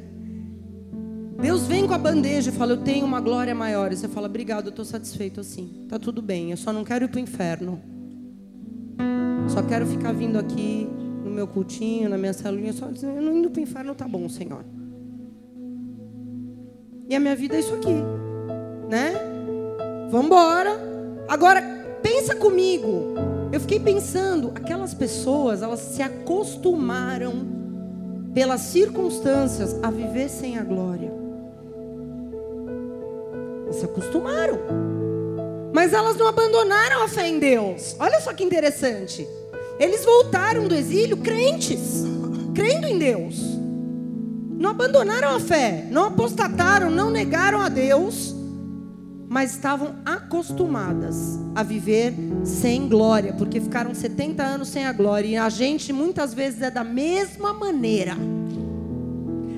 [1.42, 3.94] Deus vem com a bandeja e fala: Eu tenho uma glória maior.
[3.94, 5.86] E você fala: Obrigado, eu estou satisfeito assim.
[5.88, 7.82] Tá tudo bem, eu só não quero ir para o inferno.
[9.48, 10.88] Só quero ficar vindo aqui
[11.24, 14.08] no meu cultinho, na minha celulinha, só dizendo: Eu não indo para o inferno, tá
[14.08, 14.66] bom, Senhor.
[17.08, 17.96] E a minha vida é isso aqui,
[18.90, 19.14] né?
[20.12, 20.78] Vamos embora.
[21.28, 21.62] Agora,
[22.04, 23.16] pensa comigo.
[23.52, 27.34] Eu fiquei pensando, aquelas pessoas, elas se acostumaram
[28.32, 31.19] pelas circunstâncias a viver sem a glória
[33.72, 34.60] se acostumaram.
[35.74, 37.96] Mas elas não abandonaram a fé em Deus.
[38.00, 39.28] Olha só que interessante.
[39.80, 42.04] Eles voltaram do exílio crentes,
[42.54, 43.40] crendo em Deus.
[44.58, 48.36] Não abandonaram a fé, não apostataram, não negaram a Deus,
[49.30, 52.14] mas estavam acostumadas a viver
[52.44, 55.28] sem glória, porque ficaram 70 anos sem a glória.
[55.28, 58.18] E a gente muitas vezes é da mesma maneira.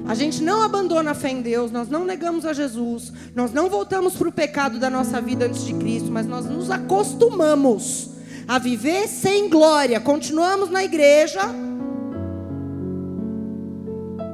[0.07, 3.69] A gente não abandona a fé em Deus, nós não negamos a Jesus, nós não
[3.69, 8.09] voltamos para o pecado da nossa vida antes de Cristo, mas nós nos acostumamos
[8.47, 9.99] a viver sem glória.
[9.99, 11.41] Continuamos na igreja,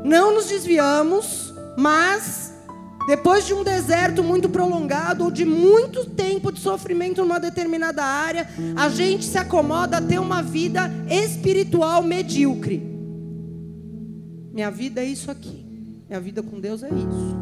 [0.03, 2.53] não nos desviamos, mas
[3.07, 8.49] depois de um deserto muito prolongado ou de muito tempo de sofrimento numa determinada área,
[8.75, 12.96] a gente se acomoda a ter uma vida espiritual medíocre.
[14.57, 15.63] Minha vida é isso aqui.
[16.09, 17.37] Minha vida com Deus é isso.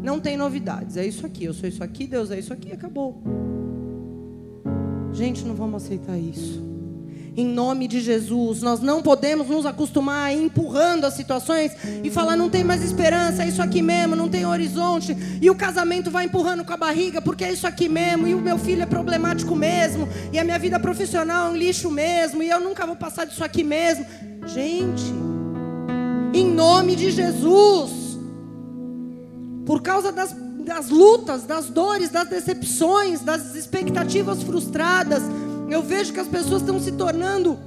[0.00, 0.96] Não tem novidades.
[0.96, 1.42] É isso aqui.
[1.42, 3.20] Eu sou isso aqui, Deus é isso aqui, acabou.
[5.12, 6.62] Gente, não vamos aceitar isso.
[7.36, 11.72] Em nome de Jesus, nós não podemos nos acostumar a ir empurrando as situações
[12.04, 15.54] e falar não tem mais esperança, é isso aqui mesmo, não tem horizonte, e o
[15.54, 18.82] casamento vai empurrando com a barriga porque é isso aqui mesmo, e o meu filho
[18.82, 22.84] é problemático mesmo, e a minha vida profissional é um lixo mesmo, e eu nunca
[22.84, 24.04] vou passar disso aqui mesmo.
[24.44, 25.12] Gente,
[26.32, 28.18] em nome de Jesus.
[29.64, 35.22] Por causa das, das lutas, das dores, das decepções, das expectativas frustradas,
[35.68, 37.58] eu vejo que as pessoas estão se tornando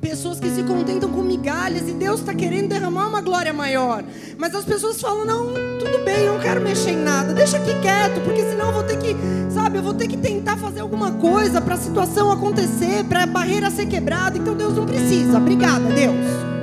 [0.00, 4.04] pessoas que se contentam com migalhas e Deus está querendo derramar uma glória maior.
[4.38, 5.46] Mas as pessoas falam: não,
[5.78, 8.82] tudo bem, eu não quero mexer em nada, deixa aqui quieto, porque senão eu vou
[8.84, 9.16] ter que,
[9.50, 13.26] sabe, eu vou ter que tentar fazer alguma coisa para a situação acontecer, para a
[13.26, 14.38] barreira ser quebrada.
[14.38, 15.38] Então Deus não precisa.
[15.38, 16.55] Obrigada, Deus.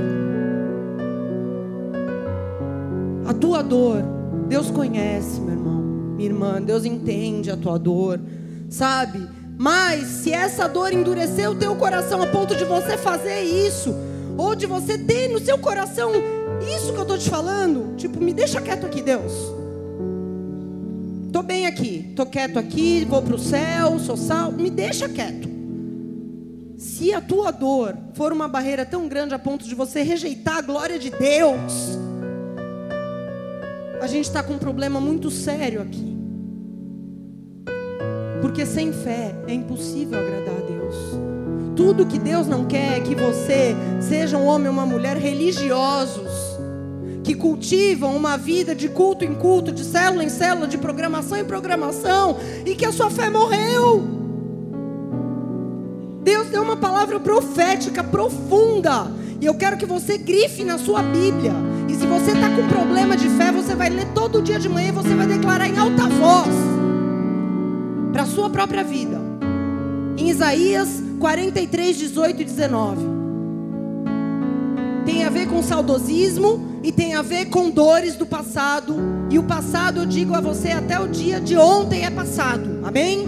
[3.26, 4.03] A tua dor,
[4.47, 5.82] Deus conhece, meu irmão,
[6.15, 8.19] minha irmã, Deus entende a tua dor,
[8.69, 9.28] sabe?
[9.57, 13.93] Mas se essa dor endurecer o teu coração a ponto de você fazer isso,
[14.38, 16.11] ou de você ter no seu coração
[16.76, 19.32] isso que eu estou te falando, tipo, me deixa quieto aqui, Deus.
[21.32, 25.49] Tô bem aqui, tô quieto aqui, vou para o céu, sou sal, me deixa quieto.
[26.78, 30.61] Se a tua dor for uma barreira tão grande a ponto de você rejeitar a
[30.61, 31.97] glória de Deus,
[34.03, 36.17] a gente está com um problema muito sério aqui.
[38.41, 40.95] Porque sem fé é impossível agradar a Deus.
[41.73, 46.29] Tudo que Deus não quer é que você seja um homem ou uma mulher religiosos,
[47.23, 51.45] que cultivam uma vida de culto em culto, de célula em célula, de programação em
[51.45, 54.05] programação, e que a sua fé morreu.
[56.21, 61.53] Deus deu uma palavra profética profunda, e eu quero que você grife na sua Bíblia
[61.88, 64.89] e se você está com problema de fé, você vai ler todo dia de manhã
[64.89, 66.53] e você vai declarar em alta voz
[68.11, 69.19] para a sua própria vida.
[70.17, 73.13] Em Isaías 43, 18 e 19.
[75.05, 78.95] Tem a ver com saudosismo e tem a ver com dores do passado.
[79.29, 82.81] E o passado, eu digo a você, até o dia de ontem é passado.
[82.84, 83.27] Amém?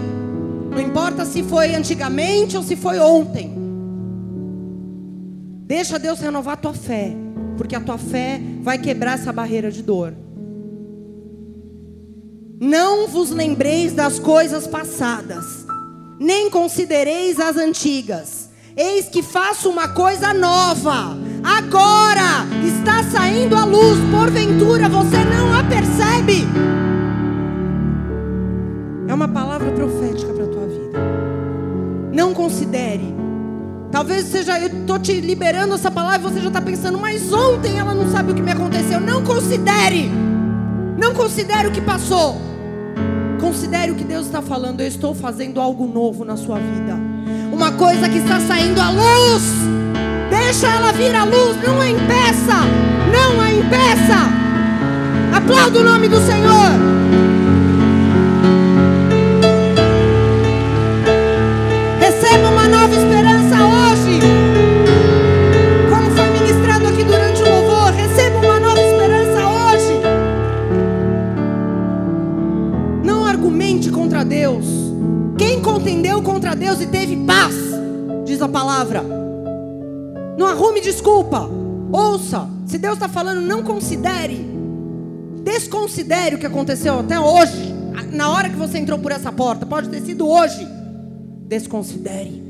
[0.70, 3.54] Não importa se foi antigamente ou se foi ontem.
[5.66, 7.25] Deixa Deus renovar a tua fé
[7.56, 10.14] porque a tua fé vai quebrar essa barreira de dor.
[12.60, 15.66] Não vos lembreis das coisas passadas,
[16.18, 18.48] nem considereis as antigas.
[18.76, 21.16] Eis que faço uma coisa nova.
[21.42, 26.44] Agora está saindo a luz, porventura você não a percebe.
[29.08, 30.98] É uma palavra profética para a tua vida.
[32.12, 33.14] Não considere
[33.90, 37.78] Talvez seja, eu estou te liberando essa palavra e você já está pensando, mas ontem
[37.78, 39.00] ela não sabe o que me aconteceu.
[39.00, 40.10] Não considere.
[40.98, 42.40] Não considere o que passou.
[43.40, 44.80] Considere o que Deus está falando.
[44.80, 46.96] Eu estou fazendo algo novo na sua vida.
[47.52, 49.42] Uma coisa que está saindo à luz.
[50.30, 52.56] Deixa ela vir à luz, não a impeça,
[53.12, 54.36] não a impeça.
[55.34, 56.95] Aplauda o nome do Senhor.
[76.66, 77.54] Deus e teve paz,
[78.24, 79.00] diz a palavra.
[80.36, 81.48] Não arrume desculpa.
[81.92, 82.48] Ouça.
[82.66, 84.44] Se Deus está falando, não considere.
[85.44, 87.72] Desconsidere o que aconteceu até hoje.
[88.10, 89.64] Na hora que você entrou por essa porta.
[89.64, 90.66] Pode ter sido hoje.
[91.46, 92.42] Desconsidere.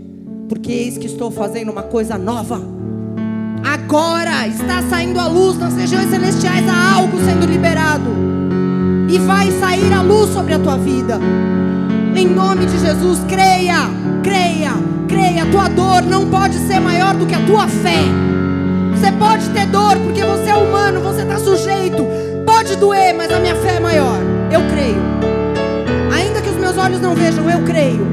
[0.49, 2.59] Porque eis que estou fazendo uma coisa nova.
[3.63, 6.67] Agora está saindo a luz nas regiões celestiais.
[6.67, 8.09] Há algo sendo liberado.
[9.11, 11.21] E vai sair a luz sobre a tua vida.
[12.17, 14.73] Em nome de Jesus, creia, creia,
[15.09, 15.45] creia.
[15.45, 18.03] A tua dor não pode ser maior do que a tua fé.
[18.93, 22.05] Você pode ter dor porque você é humano, você está sujeito.
[22.45, 24.19] Pode doer, mas a minha fé é maior.
[24.51, 25.01] Eu creio.
[26.13, 28.07] Ainda que os meus olhos não vejam, eu creio.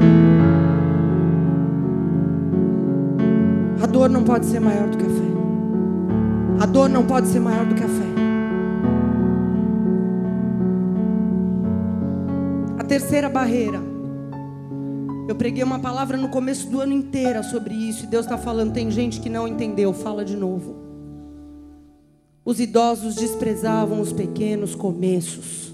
[3.82, 5.34] A dor não pode ser maior do que a fé.
[6.60, 8.04] A dor não pode ser maior do que a fé.
[12.78, 13.93] A terceira barreira
[15.26, 18.72] eu preguei uma palavra no começo do ano inteiro sobre isso, e Deus está falando:
[18.72, 20.76] tem gente que não entendeu, fala de novo.
[22.44, 25.72] Os idosos desprezavam os pequenos começos.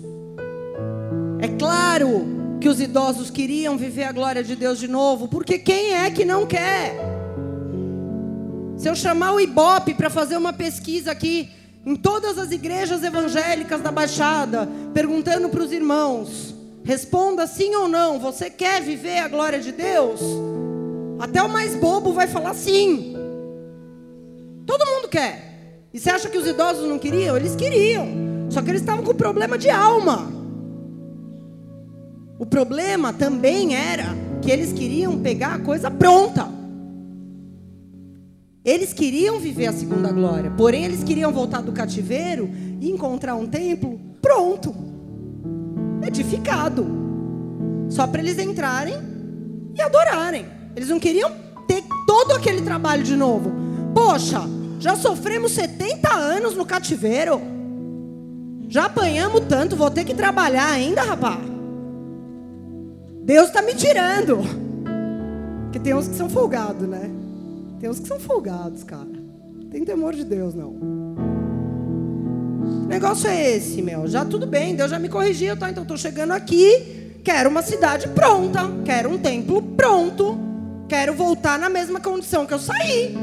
[1.41, 5.95] É claro que os idosos queriam viver a glória de Deus de novo, porque quem
[5.95, 6.95] é que não quer?
[8.77, 11.51] Se eu chamar o Ibope para fazer uma pesquisa aqui
[11.85, 16.50] em todas as igrejas evangélicas da Baixada, perguntando para os irmãos,
[16.83, 18.19] Responda sim ou não.
[18.19, 20.21] Você quer viver a glória de Deus?
[21.19, 23.15] Até o mais bobo vai falar sim.
[24.67, 25.87] Todo mundo quer.
[25.93, 27.37] E você acha que os idosos não queriam?
[27.37, 28.09] Eles queriam.
[28.51, 30.31] Só que eles estavam com problema de alma.
[32.39, 36.49] O problema também era que eles queriam pegar a coisa pronta.
[38.65, 42.51] Eles queriam viver a segunda glória, porém eles queriam voltar do cativeiro
[42.81, 44.90] e encontrar um templo pronto
[46.07, 46.87] edificado.
[47.89, 48.95] Só para eles entrarem
[49.75, 50.47] e adorarem.
[50.77, 51.31] Eles não queriam
[51.67, 53.53] ter todo aquele trabalho de novo.
[53.95, 54.41] Poxa,
[54.79, 57.41] já sofremos 70 anos no cativeiro.
[58.69, 61.41] Já apanhamos tanto, vou ter que trabalhar ainda, rapaz.
[63.23, 64.39] Deus está me tirando.
[65.65, 67.11] Porque tem uns que são folgados, né?
[67.81, 69.21] Tem uns que são folgados, cara.
[69.71, 71.00] Tem temor de Deus, não
[72.91, 74.09] negócio é esse, meu?
[74.09, 75.71] Já tudo bem, Deus já me corrigiu, tá?
[75.71, 80.37] Então estou chegando aqui, quero uma cidade pronta, quero um templo pronto,
[80.89, 83.17] quero voltar na mesma condição que eu saí.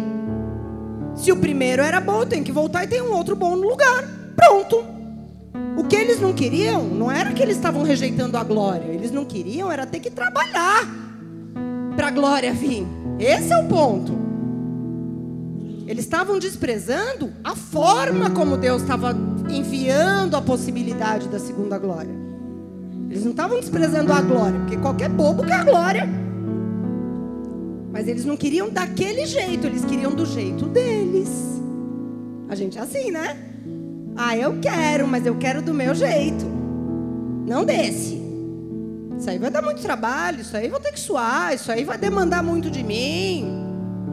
[1.16, 4.06] Se o primeiro era bom, tenho que voltar e tem um outro bom no lugar.
[4.38, 4.86] Pronto.
[5.76, 9.26] O que eles não queriam não era que eles estavam rejeitando a glória, eles não
[9.26, 10.88] queriam era ter que trabalhar
[11.94, 12.88] para a glória vir.
[13.20, 14.27] Esse é o ponto.
[15.88, 19.16] Eles estavam desprezando a forma como Deus estava
[19.50, 22.14] enviando a possibilidade da segunda glória.
[23.10, 26.10] Eles não estavam desprezando a glória, porque qualquer bobo quer a glória.
[27.90, 31.30] Mas eles não queriam daquele jeito, eles queriam do jeito deles.
[32.50, 33.38] A gente é assim, né?
[34.14, 36.46] Ah, eu quero, mas eu quero do meu jeito.
[37.48, 38.22] Não desse.
[39.18, 41.98] Isso aí vai dar muito trabalho, isso aí vou ter que suar, isso aí vai
[41.98, 43.64] demandar muito de mim.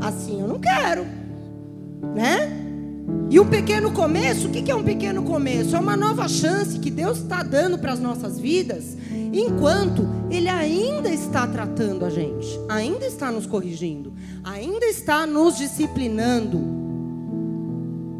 [0.00, 1.23] Assim eu não quero
[2.14, 2.64] né?
[3.30, 5.74] E um pequeno começo, o que é um pequeno começo?
[5.74, 8.96] É uma nova chance que Deus está dando para as nossas vidas,
[9.32, 14.12] enquanto Ele ainda está tratando a gente, ainda está nos corrigindo,
[14.44, 16.60] ainda está nos disciplinando.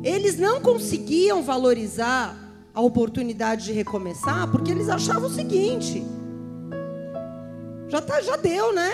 [0.03, 2.37] Eles não conseguiam valorizar
[2.75, 6.05] a oportunidade de recomeçar, porque eles achavam o seguinte:
[7.89, 8.91] já, tá, já deu, né?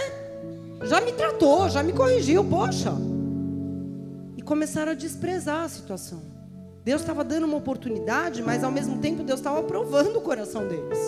[0.84, 3.09] Já me tratou, já me corrigiu, poxa
[4.50, 6.20] começaram a desprezar a situação.
[6.84, 10.98] Deus estava dando uma oportunidade, mas ao mesmo tempo Deus estava provando o coração deles.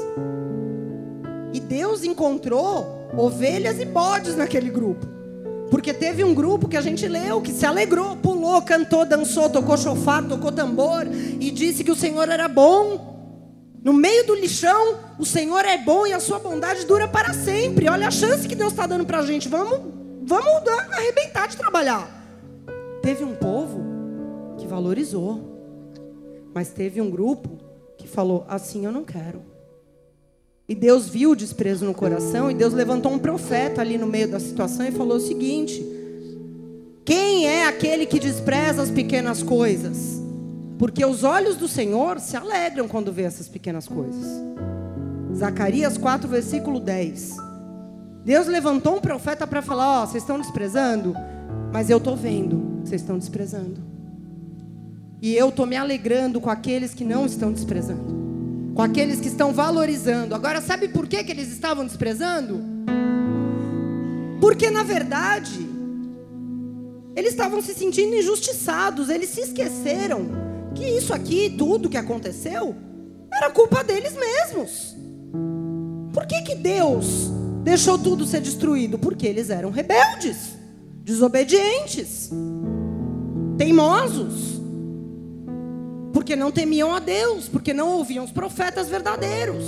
[1.53, 5.09] E Deus encontrou ovelhas e bodes naquele grupo.
[5.73, 9.77] Porque teve um grupo que a gente leu, que se alegrou, pulou, cantou, dançou, tocou
[9.77, 13.73] chofar, tocou tambor e disse que o Senhor era bom.
[13.83, 17.89] No meio do lixão, o Senhor é bom e a sua bondade dura para sempre.
[17.89, 19.49] Olha a chance que Deus está dando para a gente.
[19.49, 19.81] Vamos,
[20.23, 20.63] vamos
[20.93, 22.22] arrebentar de trabalhar.
[23.03, 23.81] Teve um povo
[24.57, 25.41] que valorizou,
[26.55, 27.59] mas teve um grupo
[27.99, 29.43] que falou: assim eu não quero.
[30.69, 34.31] E Deus viu o desprezo no coração, e Deus levantou um profeta ali no meio
[34.31, 35.85] da situação e falou o seguinte:
[37.05, 40.23] Quem é aquele que despreza as pequenas coisas?
[40.79, 44.25] Porque os olhos do Senhor se alegram quando vê essas pequenas coisas.
[45.35, 47.37] Zacarias 4, versículo 10.
[48.25, 51.17] Deus levantou um profeta para falar: Ó, oh, vocês estão desprezando,
[51.73, 53.81] mas eu estou vendo, vocês estão desprezando.
[55.23, 59.53] E eu estou me alegrando com aqueles que não estão desprezando, com aqueles que estão
[59.53, 60.35] valorizando.
[60.35, 62.61] Agora, sabe por que, que eles estavam desprezando?
[64.41, 65.67] Porque, na verdade,
[67.15, 70.27] eles estavam se sentindo injustiçados, eles se esqueceram
[70.75, 72.75] que isso aqui, tudo que aconteceu,
[73.33, 74.97] era culpa deles mesmos.
[76.13, 77.31] Por que, que Deus
[77.63, 78.99] deixou tudo ser destruído?
[78.99, 80.62] Porque eles eram rebeldes,
[81.05, 82.31] desobedientes,
[83.59, 84.61] teimosos.
[86.13, 89.65] Porque não temiam a Deus, porque não ouviam os profetas verdadeiros.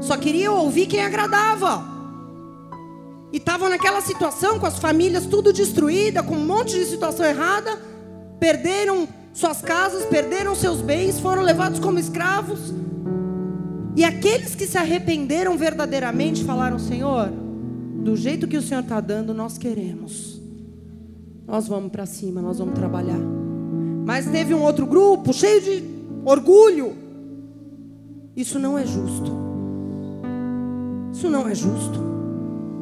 [0.00, 1.84] Só queriam ouvir quem agradava.
[3.32, 7.80] E estavam naquela situação com as famílias tudo destruída, com um monte de situação errada,
[8.40, 12.74] perderam suas casas, perderam seus bens, foram levados como escravos.
[13.94, 17.30] E aqueles que se arrependeram verdadeiramente falaram: Senhor,
[18.02, 20.39] do jeito que o Senhor está dando, nós queremos.
[21.50, 23.18] Nós vamos para cima, nós vamos trabalhar.
[24.06, 25.84] Mas teve um outro grupo cheio de
[26.24, 26.92] orgulho.
[28.36, 29.32] Isso não é justo.
[31.12, 32.00] Isso não é justo.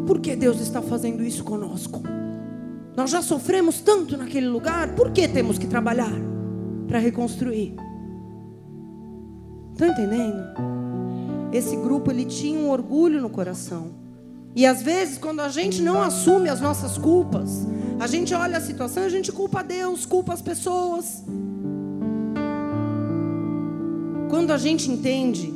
[0.06, 2.02] Por que Deus está fazendo isso conosco?
[2.94, 6.12] Nós já sofremos tanto naquele lugar, por que temos que trabalhar
[6.86, 7.74] para reconstruir?
[9.72, 10.42] Estão entendendo?
[11.52, 13.92] Esse grupo ele tinha um orgulho no coração.
[14.54, 17.66] E às vezes, quando a gente não assume as nossas culpas,
[18.00, 21.24] a gente olha a situação e a gente culpa Deus, culpa as pessoas.
[24.30, 25.52] Quando a gente entende,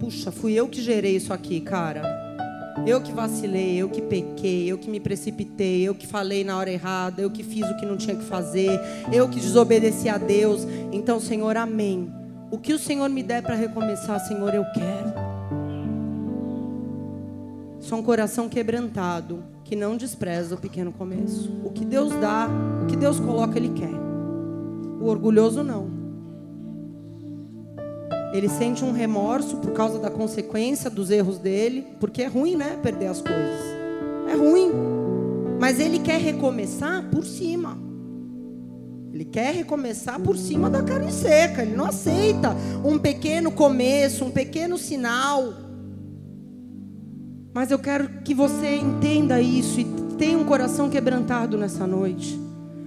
[0.00, 2.02] puxa, fui eu que gerei isso aqui, cara.
[2.86, 6.70] Eu que vacilei, eu que pequei, eu que me precipitei, eu que falei na hora
[6.70, 8.80] errada, eu que fiz o que não tinha que fazer,
[9.12, 10.66] eu que desobedeci a Deus.
[10.90, 12.12] Então, Senhor, amém.
[12.50, 15.14] O que o Senhor me der para recomeçar, Senhor, eu quero.
[17.78, 21.50] Sou um coração quebrantado, que não despreza o pequeno começo.
[21.64, 22.48] O que Deus dá,
[22.82, 23.94] o que Deus coloca, Ele quer.
[25.00, 26.04] O orgulhoso não.
[28.32, 32.78] Ele sente um remorso por causa da consequência dos erros dele, porque é ruim, né?
[32.82, 33.60] Perder as coisas.
[34.28, 34.70] É ruim.
[35.60, 37.78] Mas ele quer recomeçar por cima.
[39.12, 41.62] Ele quer recomeçar por cima da carne seca.
[41.62, 45.63] Ele não aceita um pequeno começo, um pequeno sinal.
[47.54, 49.84] Mas eu quero que você entenda isso e
[50.18, 52.36] tenha um coração quebrantado nessa noite.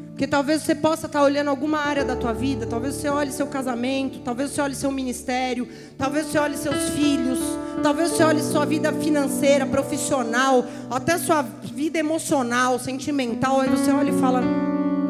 [0.09, 3.47] Porque talvez você possa estar olhando alguma área da tua vida, talvez você olhe seu
[3.47, 7.39] casamento, talvez você olhe seu ministério, talvez você olhe seus filhos,
[7.81, 14.09] talvez você olhe sua vida financeira, profissional, até sua vida emocional, sentimental, aí você olha
[14.09, 14.41] e fala: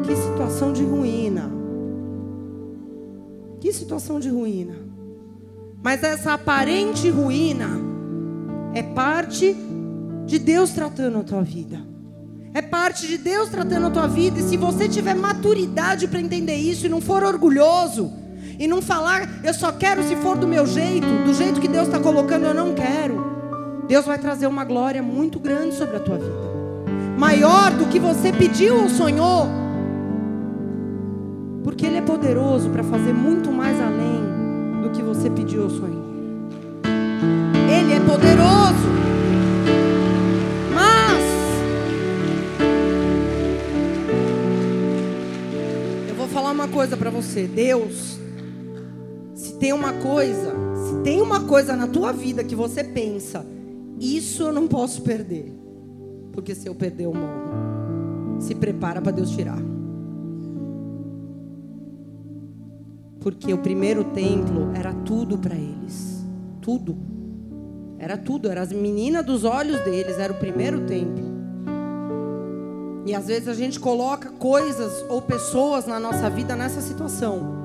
[0.04, 1.50] "Que situação de ruína".
[3.60, 4.76] Que situação de ruína.
[5.82, 7.87] Mas essa aparente ruína
[8.74, 9.56] é parte
[10.26, 11.80] de Deus tratando a tua vida.
[12.54, 14.40] É parte de Deus tratando a tua vida.
[14.40, 18.12] E se você tiver maturidade para entender isso e não for orgulhoso,
[18.58, 21.86] e não falar, eu só quero se for do meu jeito, do jeito que Deus
[21.86, 23.38] está colocando, eu não quero.
[23.86, 26.48] Deus vai trazer uma glória muito grande sobre a tua vida.
[27.16, 29.46] Maior do que você pediu ou sonhou.
[31.62, 36.07] Porque Ele é poderoso para fazer muito mais além do que você pediu ou sonhou.
[37.68, 38.88] Ele é poderoso.
[40.74, 41.24] Mas
[46.08, 48.18] eu vou falar uma coisa para você, Deus,
[49.34, 50.52] se tem uma coisa,
[50.88, 53.44] se tem uma coisa na tua vida que você pensa,
[54.00, 55.52] isso eu não posso perder.
[56.32, 58.38] Porque se eu perder eu morro.
[58.40, 59.60] Se prepara para Deus tirar.
[63.20, 66.17] Porque o primeiro templo era tudo para eles.
[66.60, 66.96] Tudo.
[67.98, 71.24] Era tudo, era as meninas dos olhos deles, era o primeiro templo.
[73.04, 77.56] E às vezes a gente coloca coisas ou pessoas na nossa vida nessa situação.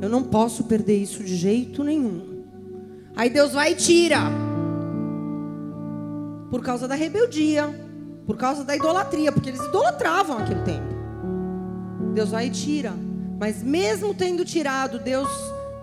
[0.00, 2.42] Eu não posso perder isso de jeito nenhum.
[3.14, 4.18] Aí Deus vai e tira.
[6.50, 7.72] Por causa da rebeldia,
[8.26, 10.92] por causa da idolatria, porque eles idolatravam aquele tempo.
[12.12, 12.92] Deus vai e tira.
[13.38, 15.28] Mas mesmo tendo tirado, Deus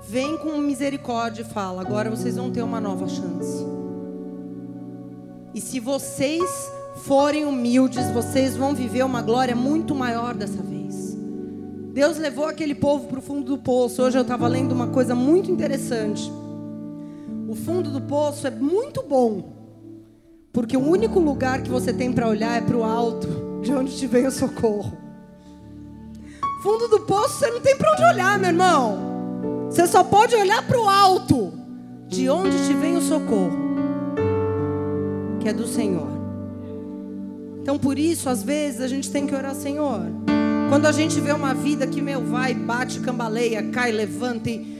[0.10, 3.66] vem com misericórdia e fala: agora vocês vão ter uma nova chance.
[5.54, 6.50] E se vocês
[7.04, 11.16] forem humildes, vocês vão viver uma glória muito maior dessa vez.
[11.94, 14.02] Deus levou aquele povo para o fundo do poço.
[14.02, 16.32] Hoje eu estava lendo uma coisa muito interessante.
[17.48, 19.54] O fundo do poço é muito bom,
[20.52, 23.96] porque o único lugar que você tem para olhar é para o alto, de onde
[23.96, 24.98] te vem o socorro.
[26.62, 29.09] Fundo do poço você não tem para onde olhar, meu irmão.
[29.70, 31.54] Você só pode olhar para o alto,
[32.08, 33.58] de onde te vem o socorro,
[35.40, 36.10] que é do Senhor.
[37.62, 40.02] Então, por isso, às vezes, a gente tem que orar, Senhor.
[40.70, 44.80] Quando a gente vê uma vida que, meu, vai, bate, cambaleia, cai, levanta e.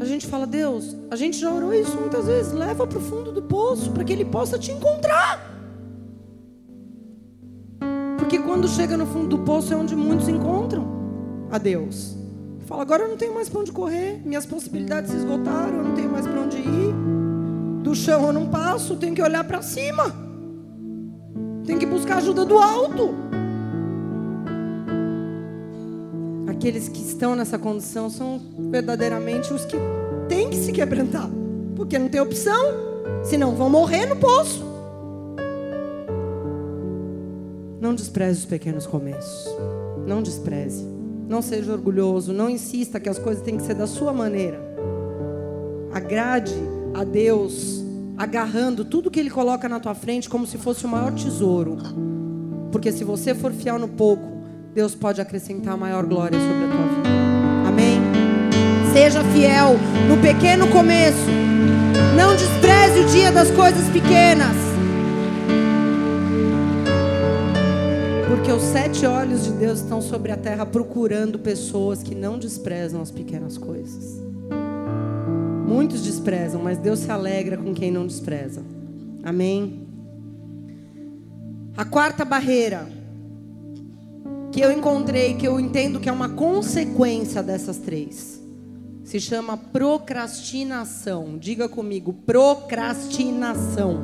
[0.00, 2.52] A gente fala, Deus, a gente já orou isso muitas vezes.
[2.52, 5.40] Leva para o fundo do poço para que Ele possa te encontrar.
[8.18, 10.86] Porque quando chega no fundo do poço é onde muitos encontram
[11.50, 12.17] a Deus.
[12.68, 15.94] Fala, agora eu não tenho mais para onde correr, minhas possibilidades se esgotaram, eu não
[15.94, 16.94] tenho mais para onde ir.
[17.82, 20.14] Do chão eu não passo, tenho que olhar para cima.
[21.64, 23.14] Tenho que buscar ajuda do alto.
[26.46, 28.38] Aqueles que estão nessa condição são
[28.70, 29.78] verdadeiramente os que
[30.28, 31.30] têm que se quebrantar,
[31.74, 32.66] porque não tem opção,
[33.24, 34.62] senão vão morrer no poço.
[37.80, 39.56] Não despreze os pequenos começos.
[40.06, 40.97] Não despreze.
[41.28, 44.58] Não seja orgulhoso, não insista que as coisas têm que ser da sua maneira.
[45.92, 46.54] Agrade
[46.94, 47.84] a Deus
[48.16, 51.76] agarrando tudo que ele coloca na tua frente como se fosse o maior tesouro.
[52.72, 54.26] Porque se você for fiel no pouco,
[54.74, 57.08] Deus pode acrescentar maior glória sobre a tua vida.
[57.68, 58.00] Amém.
[58.92, 59.76] Seja fiel
[60.08, 61.26] no pequeno começo.
[62.16, 64.67] Não despreze o dia das coisas pequenas.
[68.38, 73.02] Porque os sete olhos de Deus estão sobre a terra procurando pessoas que não desprezam
[73.02, 74.22] as pequenas coisas.
[75.66, 78.62] Muitos desprezam, mas Deus se alegra com quem não despreza.
[79.24, 79.88] Amém?
[81.76, 82.88] A quarta barreira
[84.52, 88.40] que eu encontrei, que eu entendo que é uma consequência dessas três,
[89.02, 91.36] se chama procrastinação.
[91.38, 93.98] Diga comigo, procrastinação.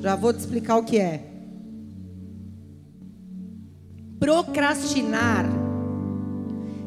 [0.00, 1.29] Já vou te explicar o que é.
[4.20, 5.46] Procrastinar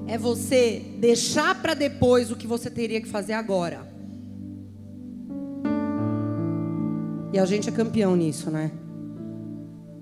[0.07, 3.91] é você deixar para depois o que você teria que fazer agora.
[7.33, 8.69] E a gente é campeão nisso, né?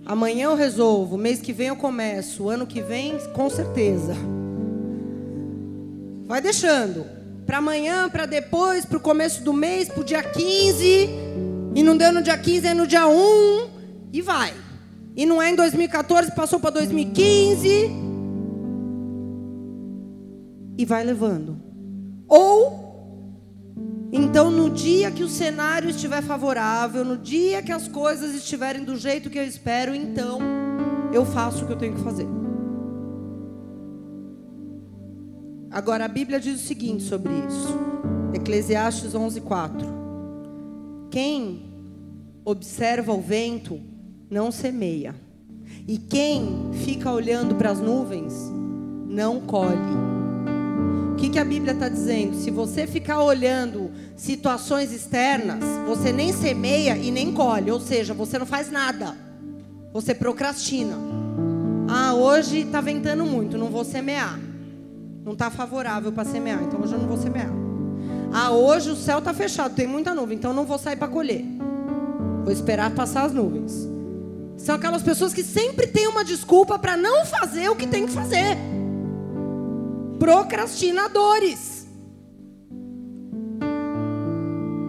[0.06, 4.14] Amanhã eu resolvo, mês que vem eu começo, ano que vem, com certeza.
[6.26, 7.06] Vai deixando.
[7.46, 11.10] Para amanhã, para depois, para o começo do mês, para o dia 15.
[11.74, 13.70] E não deu no dia 15, é no dia 1.
[14.12, 14.54] E vai.
[15.16, 17.92] E não é em 2014, passou para 2015.
[20.78, 21.58] E vai levando.
[22.28, 22.82] Ou
[24.12, 28.98] então no dia que o cenário estiver favorável, no dia que as coisas estiverem do
[28.98, 30.40] jeito que eu espero, então
[31.14, 32.28] eu faço o que eu tenho que fazer.
[35.70, 37.80] Agora a Bíblia diz o seguinte sobre isso.
[38.34, 39.88] Eclesiastes 11:4.
[41.10, 41.72] Quem
[42.44, 43.80] observa o vento
[44.32, 45.14] não semeia.
[45.86, 48.34] E quem fica olhando para as nuvens
[49.06, 49.76] não colhe.
[51.12, 52.38] O que, que a Bíblia está dizendo?
[52.38, 58.40] Se você ficar olhando situações externas, você nem semeia e nem colhe, ou seja, você
[58.40, 59.16] não faz nada.
[59.92, 60.96] Você procrastina.
[61.90, 64.40] Ah, hoje está ventando muito, não vou semear.
[65.26, 67.52] Não está favorável para semear, então hoje eu não vou semear.
[68.34, 71.44] Ah, hoje o céu está fechado, tem muita nuvem, então não vou sair para colher.
[72.44, 73.91] Vou esperar passar as nuvens.
[74.64, 78.12] São aquelas pessoas que sempre têm uma desculpa para não fazer o que tem que
[78.12, 78.56] fazer.
[80.20, 81.88] Procrastinadores.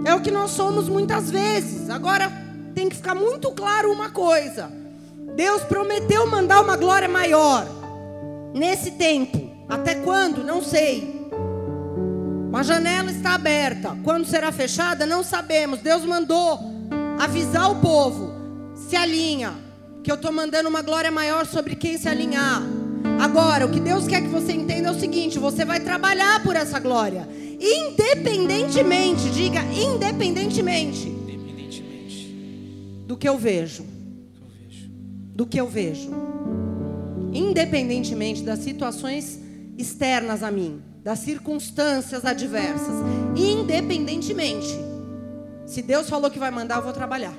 [0.05, 1.89] É o que nós somos muitas vezes.
[1.89, 2.31] Agora
[2.75, 4.71] tem que ficar muito claro uma coisa.
[5.35, 7.67] Deus prometeu mandar uma glória maior
[8.53, 9.51] nesse tempo.
[9.71, 10.45] Até quando?
[10.45, 11.31] Não sei.
[12.53, 13.97] A janela está aberta.
[14.05, 15.07] Quando será fechada?
[15.07, 15.81] Não sabemos.
[15.81, 16.61] Deus mandou
[17.19, 18.43] avisar o povo
[18.93, 19.55] se alinha,
[20.03, 22.63] que eu estou mandando uma glória maior sobre quem se alinhar.
[23.21, 26.57] Agora, o que Deus quer que você entenda é o seguinte: você vai trabalhar por
[26.57, 27.29] essa glória,
[27.61, 32.37] independentemente, diga independentemente, independentemente.
[33.07, 33.85] do que eu vejo,
[35.35, 36.11] do que eu vejo,
[37.33, 39.39] independentemente das situações
[39.79, 42.95] externas a mim, das circunstâncias adversas,
[43.37, 44.77] independentemente.
[45.65, 47.35] Se Deus falou que vai mandar, eu vou trabalhar.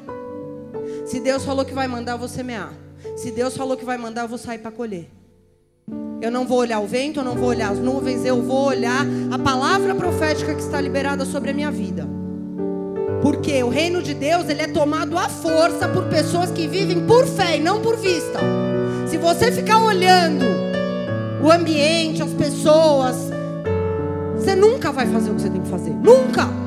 [1.06, 2.74] Se Deus falou que vai mandar, eu vou semear.
[3.16, 5.10] Se Deus falou que vai mandar, eu vou sair para colher.
[6.22, 9.06] Eu não vou olhar o vento, eu não vou olhar as nuvens, eu vou olhar
[9.32, 12.08] a palavra profética que está liberada sobre a minha vida.
[13.22, 17.26] Porque o reino de Deus, ele é tomado à força por pessoas que vivem por
[17.26, 18.40] fé e não por vista.
[19.08, 20.46] Se você ficar olhando
[21.44, 23.30] o ambiente, as pessoas,
[24.36, 25.94] você nunca vai fazer o que você tem que fazer.
[25.94, 26.63] Nunca!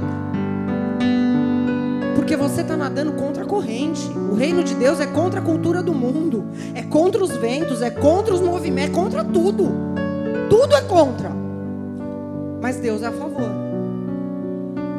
[2.26, 4.02] Porque você está nadando contra a corrente.
[4.28, 7.88] O reino de Deus é contra a cultura do mundo, é contra os ventos, é
[7.88, 9.72] contra os movimentos, é contra tudo.
[10.50, 11.30] Tudo é contra.
[12.60, 13.48] Mas Deus é a favor.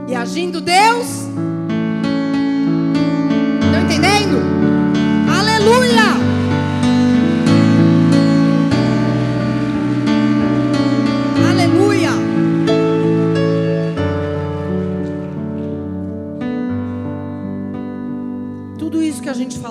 [0.08, 1.28] E agindo Deus.
[3.66, 4.42] Estão entendendo?
[5.30, 6.07] Aleluia!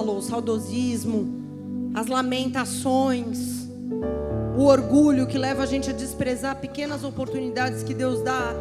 [0.06, 3.66] Falou, o saudosismo, as lamentações,
[4.56, 8.54] o orgulho que leva a gente a desprezar pequenas oportunidades que Deus dá,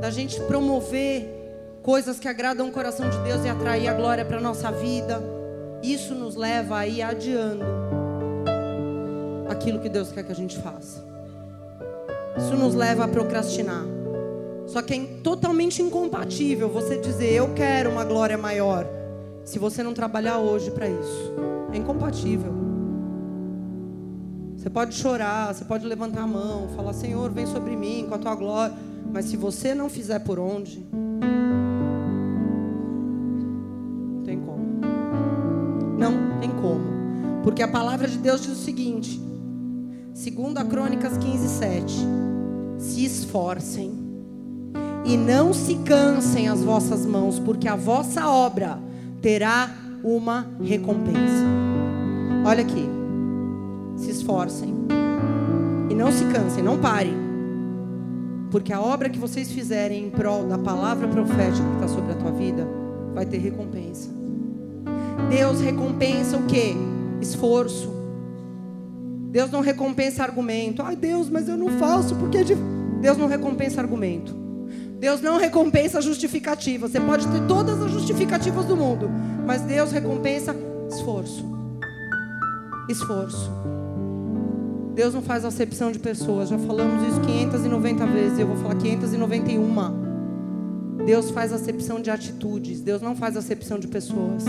[0.00, 4.38] da gente promover coisas que agradam o coração de Deus e atrair a glória para
[4.38, 5.22] a nossa vida.
[5.80, 7.64] Isso nos leva a ir adiando
[9.48, 11.04] aquilo que Deus quer que a gente faça.
[12.36, 13.84] Isso nos leva a procrastinar.
[14.66, 19.01] Só que é totalmente incompatível você dizer eu quero uma glória maior
[19.44, 21.32] se você não trabalhar hoje para isso.
[21.72, 22.52] É incompatível.
[24.56, 28.18] Você pode chorar, você pode levantar a mão, falar Senhor, vem sobre mim com a
[28.18, 28.76] tua glória,
[29.12, 30.86] mas se você não fizer por onde,
[34.12, 34.62] não tem como.
[35.98, 36.84] Não tem como.
[37.42, 39.20] Porque a palavra de Deus diz o seguinte:
[40.14, 41.94] Segunda Crônicas 15, 7.
[42.78, 43.92] Se esforcem
[45.04, 48.78] e não se cansem as vossas mãos, porque a vossa obra
[49.22, 49.70] terá
[50.02, 51.46] uma recompensa.
[52.44, 52.88] Olha aqui.
[53.96, 54.74] Se esforcem
[55.88, 57.14] e não se cansem, não parem.
[58.50, 62.16] Porque a obra que vocês fizerem em prol da palavra profética que está sobre a
[62.16, 62.66] tua vida
[63.14, 64.10] vai ter recompensa.
[65.30, 66.74] Deus recompensa o que?
[67.20, 67.90] Esforço.
[69.30, 70.82] Deus não recompensa argumento.
[70.82, 72.54] Ai, Deus, mas eu não faço porque é de...
[73.00, 74.41] Deus não recompensa argumento.
[75.02, 76.86] Deus não recompensa justificativa.
[76.86, 79.10] Você pode ter todas as justificativas do mundo,
[79.44, 80.54] mas Deus recompensa
[80.88, 81.44] esforço.
[82.88, 83.50] Esforço.
[84.94, 86.50] Deus não faz acepção de pessoas.
[86.50, 88.38] Já falamos isso 590 vezes.
[88.38, 91.04] Eu vou falar 591.
[91.04, 92.80] Deus faz acepção de atitudes.
[92.80, 94.44] Deus não faz acepção de pessoas.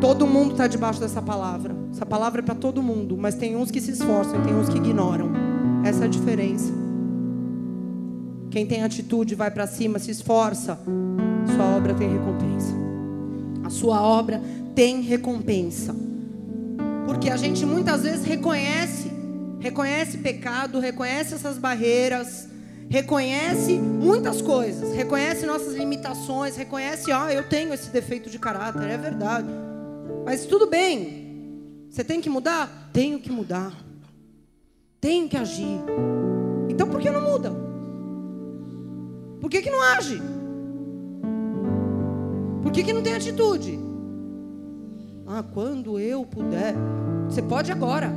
[0.00, 1.76] Todo mundo está debaixo dessa palavra.
[1.92, 4.70] Essa palavra é para todo mundo, mas tem uns que se esforçam e tem uns
[4.70, 5.30] que ignoram.
[5.84, 6.85] Essa é a diferença.
[8.56, 10.80] Quem tem atitude vai para cima, se esforça,
[11.54, 12.72] sua obra tem recompensa.
[13.62, 14.40] A sua obra
[14.74, 15.94] tem recompensa.
[17.04, 19.12] Porque a gente muitas vezes reconhece,
[19.60, 22.48] reconhece pecado, reconhece essas barreiras,
[22.88, 28.96] reconhece muitas coisas, reconhece nossas limitações, reconhece, ah, eu tenho esse defeito de caráter, é
[28.96, 29.50] verdade.
[30.24, 31.90] Mas tudo bem.
[31.90, 32.88] Você tem que mudar?
[32.90, 33.76] Tenho que mudar.
[34.98, 35.78] Tenho que agir.
[36.70, 37.65] Então por que não muda?
[39.40, 40.20] Por que, que não age?
[42.62, 43.78] Por que, que não tem atitude?
[45.26, 46.74] Ah, quando eu puder.
[47.28, 48.12] Você pode agora.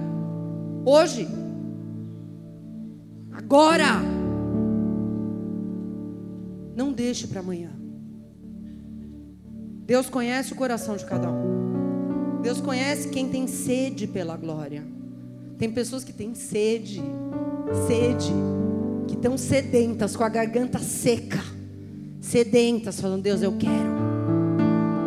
[0.86, 1.28] Hoje.
[3.32, 4.02] Agora.
[6.76, 7.72] Não deixe para amanhã.
[9.86, 12.42] Deus conhece o coração de cada um.
[12.42, 14.84] Deus conhece quem tem sede pela glória.
[15.58, 17.02] Tem pessoas que têm sede,
[17.88, 18.32] sede,
[19.10, 21.42] que estão sedentas, com a garganta seca,
[22.22, 23.92] sedentas, falando: Deus, eu quero,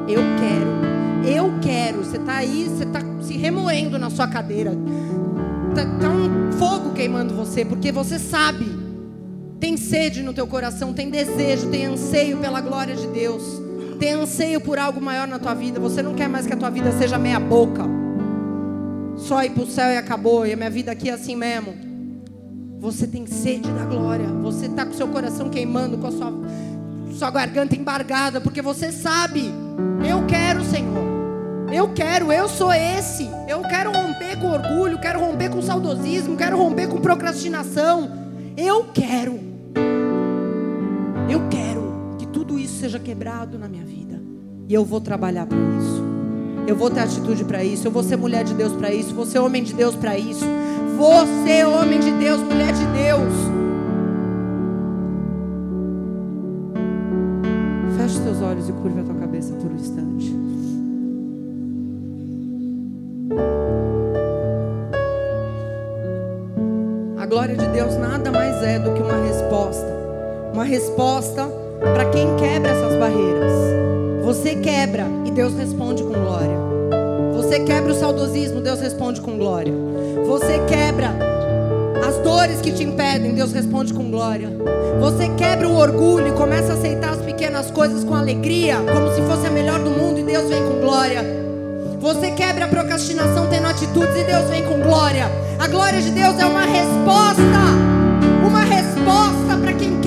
[0.09, 1.98] eu quero, eu quero.
[2.05, 4.72] Você está aí, você está se remoendo na sua cadeira,
[5.68, 8.66] está tá um fogo queimando você, porque você sabe,
[9.61, 13.62] tem sede no teu coração, tem desejo, tem anseio pela glória de Deus
[14.00, 15.78] tem anseio por algo maior na tua vida.
[15.78, 17.84] Você não quer mais que a tua vida seja meia boca.
[19.16, 20.44] Só ir para o céu e acabou.
[20.44, 21.91] E a minha vida aqui é assim mesmo.
[22.83, 24.26] Você tem sede da glória.
[24.43, 26.33] Você está com seu coração queimando, com a sua,
[27.16, 28.41] sua garganta embargada.
[28.41, 29.51] Porque você sabe.
[30.07, 31.12] Eu quero, Senhor.
[31.72, 33.26] Eu quero, eu sou esse.
[33.49, 38.11] Eu quero romper com orgulho, quero romper com saudosismo, quero romper com procrastinação.
[38.57, 39.41] Eu quero.
[41.30, 41.72] Eu quero
[42.33, 44.20] tudo isso seja quebrado na minha vida.
[44.68, 46.03] E eu vou trabalhar para isso.
[46.66, 47.87] Eu vou ter atitude para isso.
[47.87, 49.14] Eu vou ser mulher de Deus para isso.
[49.14, 50.45] Vou ser homem de Deus para isso.
[51.45, 53.34] Ser homem de Deus, mulher de Deus.
[57.97, 60.34] Feche teus olhos e curva a tua cabeça por um instante.
[67.18, 69.88] A glória de Deus nada mais é do que uma resposta.
[70.53, 71.49] Uma resposta
[71.80, 73.53] para quem quebra essas barreiras.
[74.24, 76.59] Você quebra e Deus responde com glória.
[77.34, 79.91] Você quebra o saudosismo, Deus responde com glória.
[80.26, 81.14] Você quebra
[82.06, 84.48] As dores que te impedem, Deus responde com glória.
[85.00, 89.22] Você quebra o orgulho e começa a aceitar as pequenas coisas com alegria, como se
[89.22, 91.24] fosse a melhor do mundo e Deus vem com glória.
[92.00, 95.30] Você quebra a procrastinação tendo atitudes e Deus vem com glória.
[95.58, 97.42] A glória de Deus é uma resposta,
[98.46, 100.00] uma resposta para quem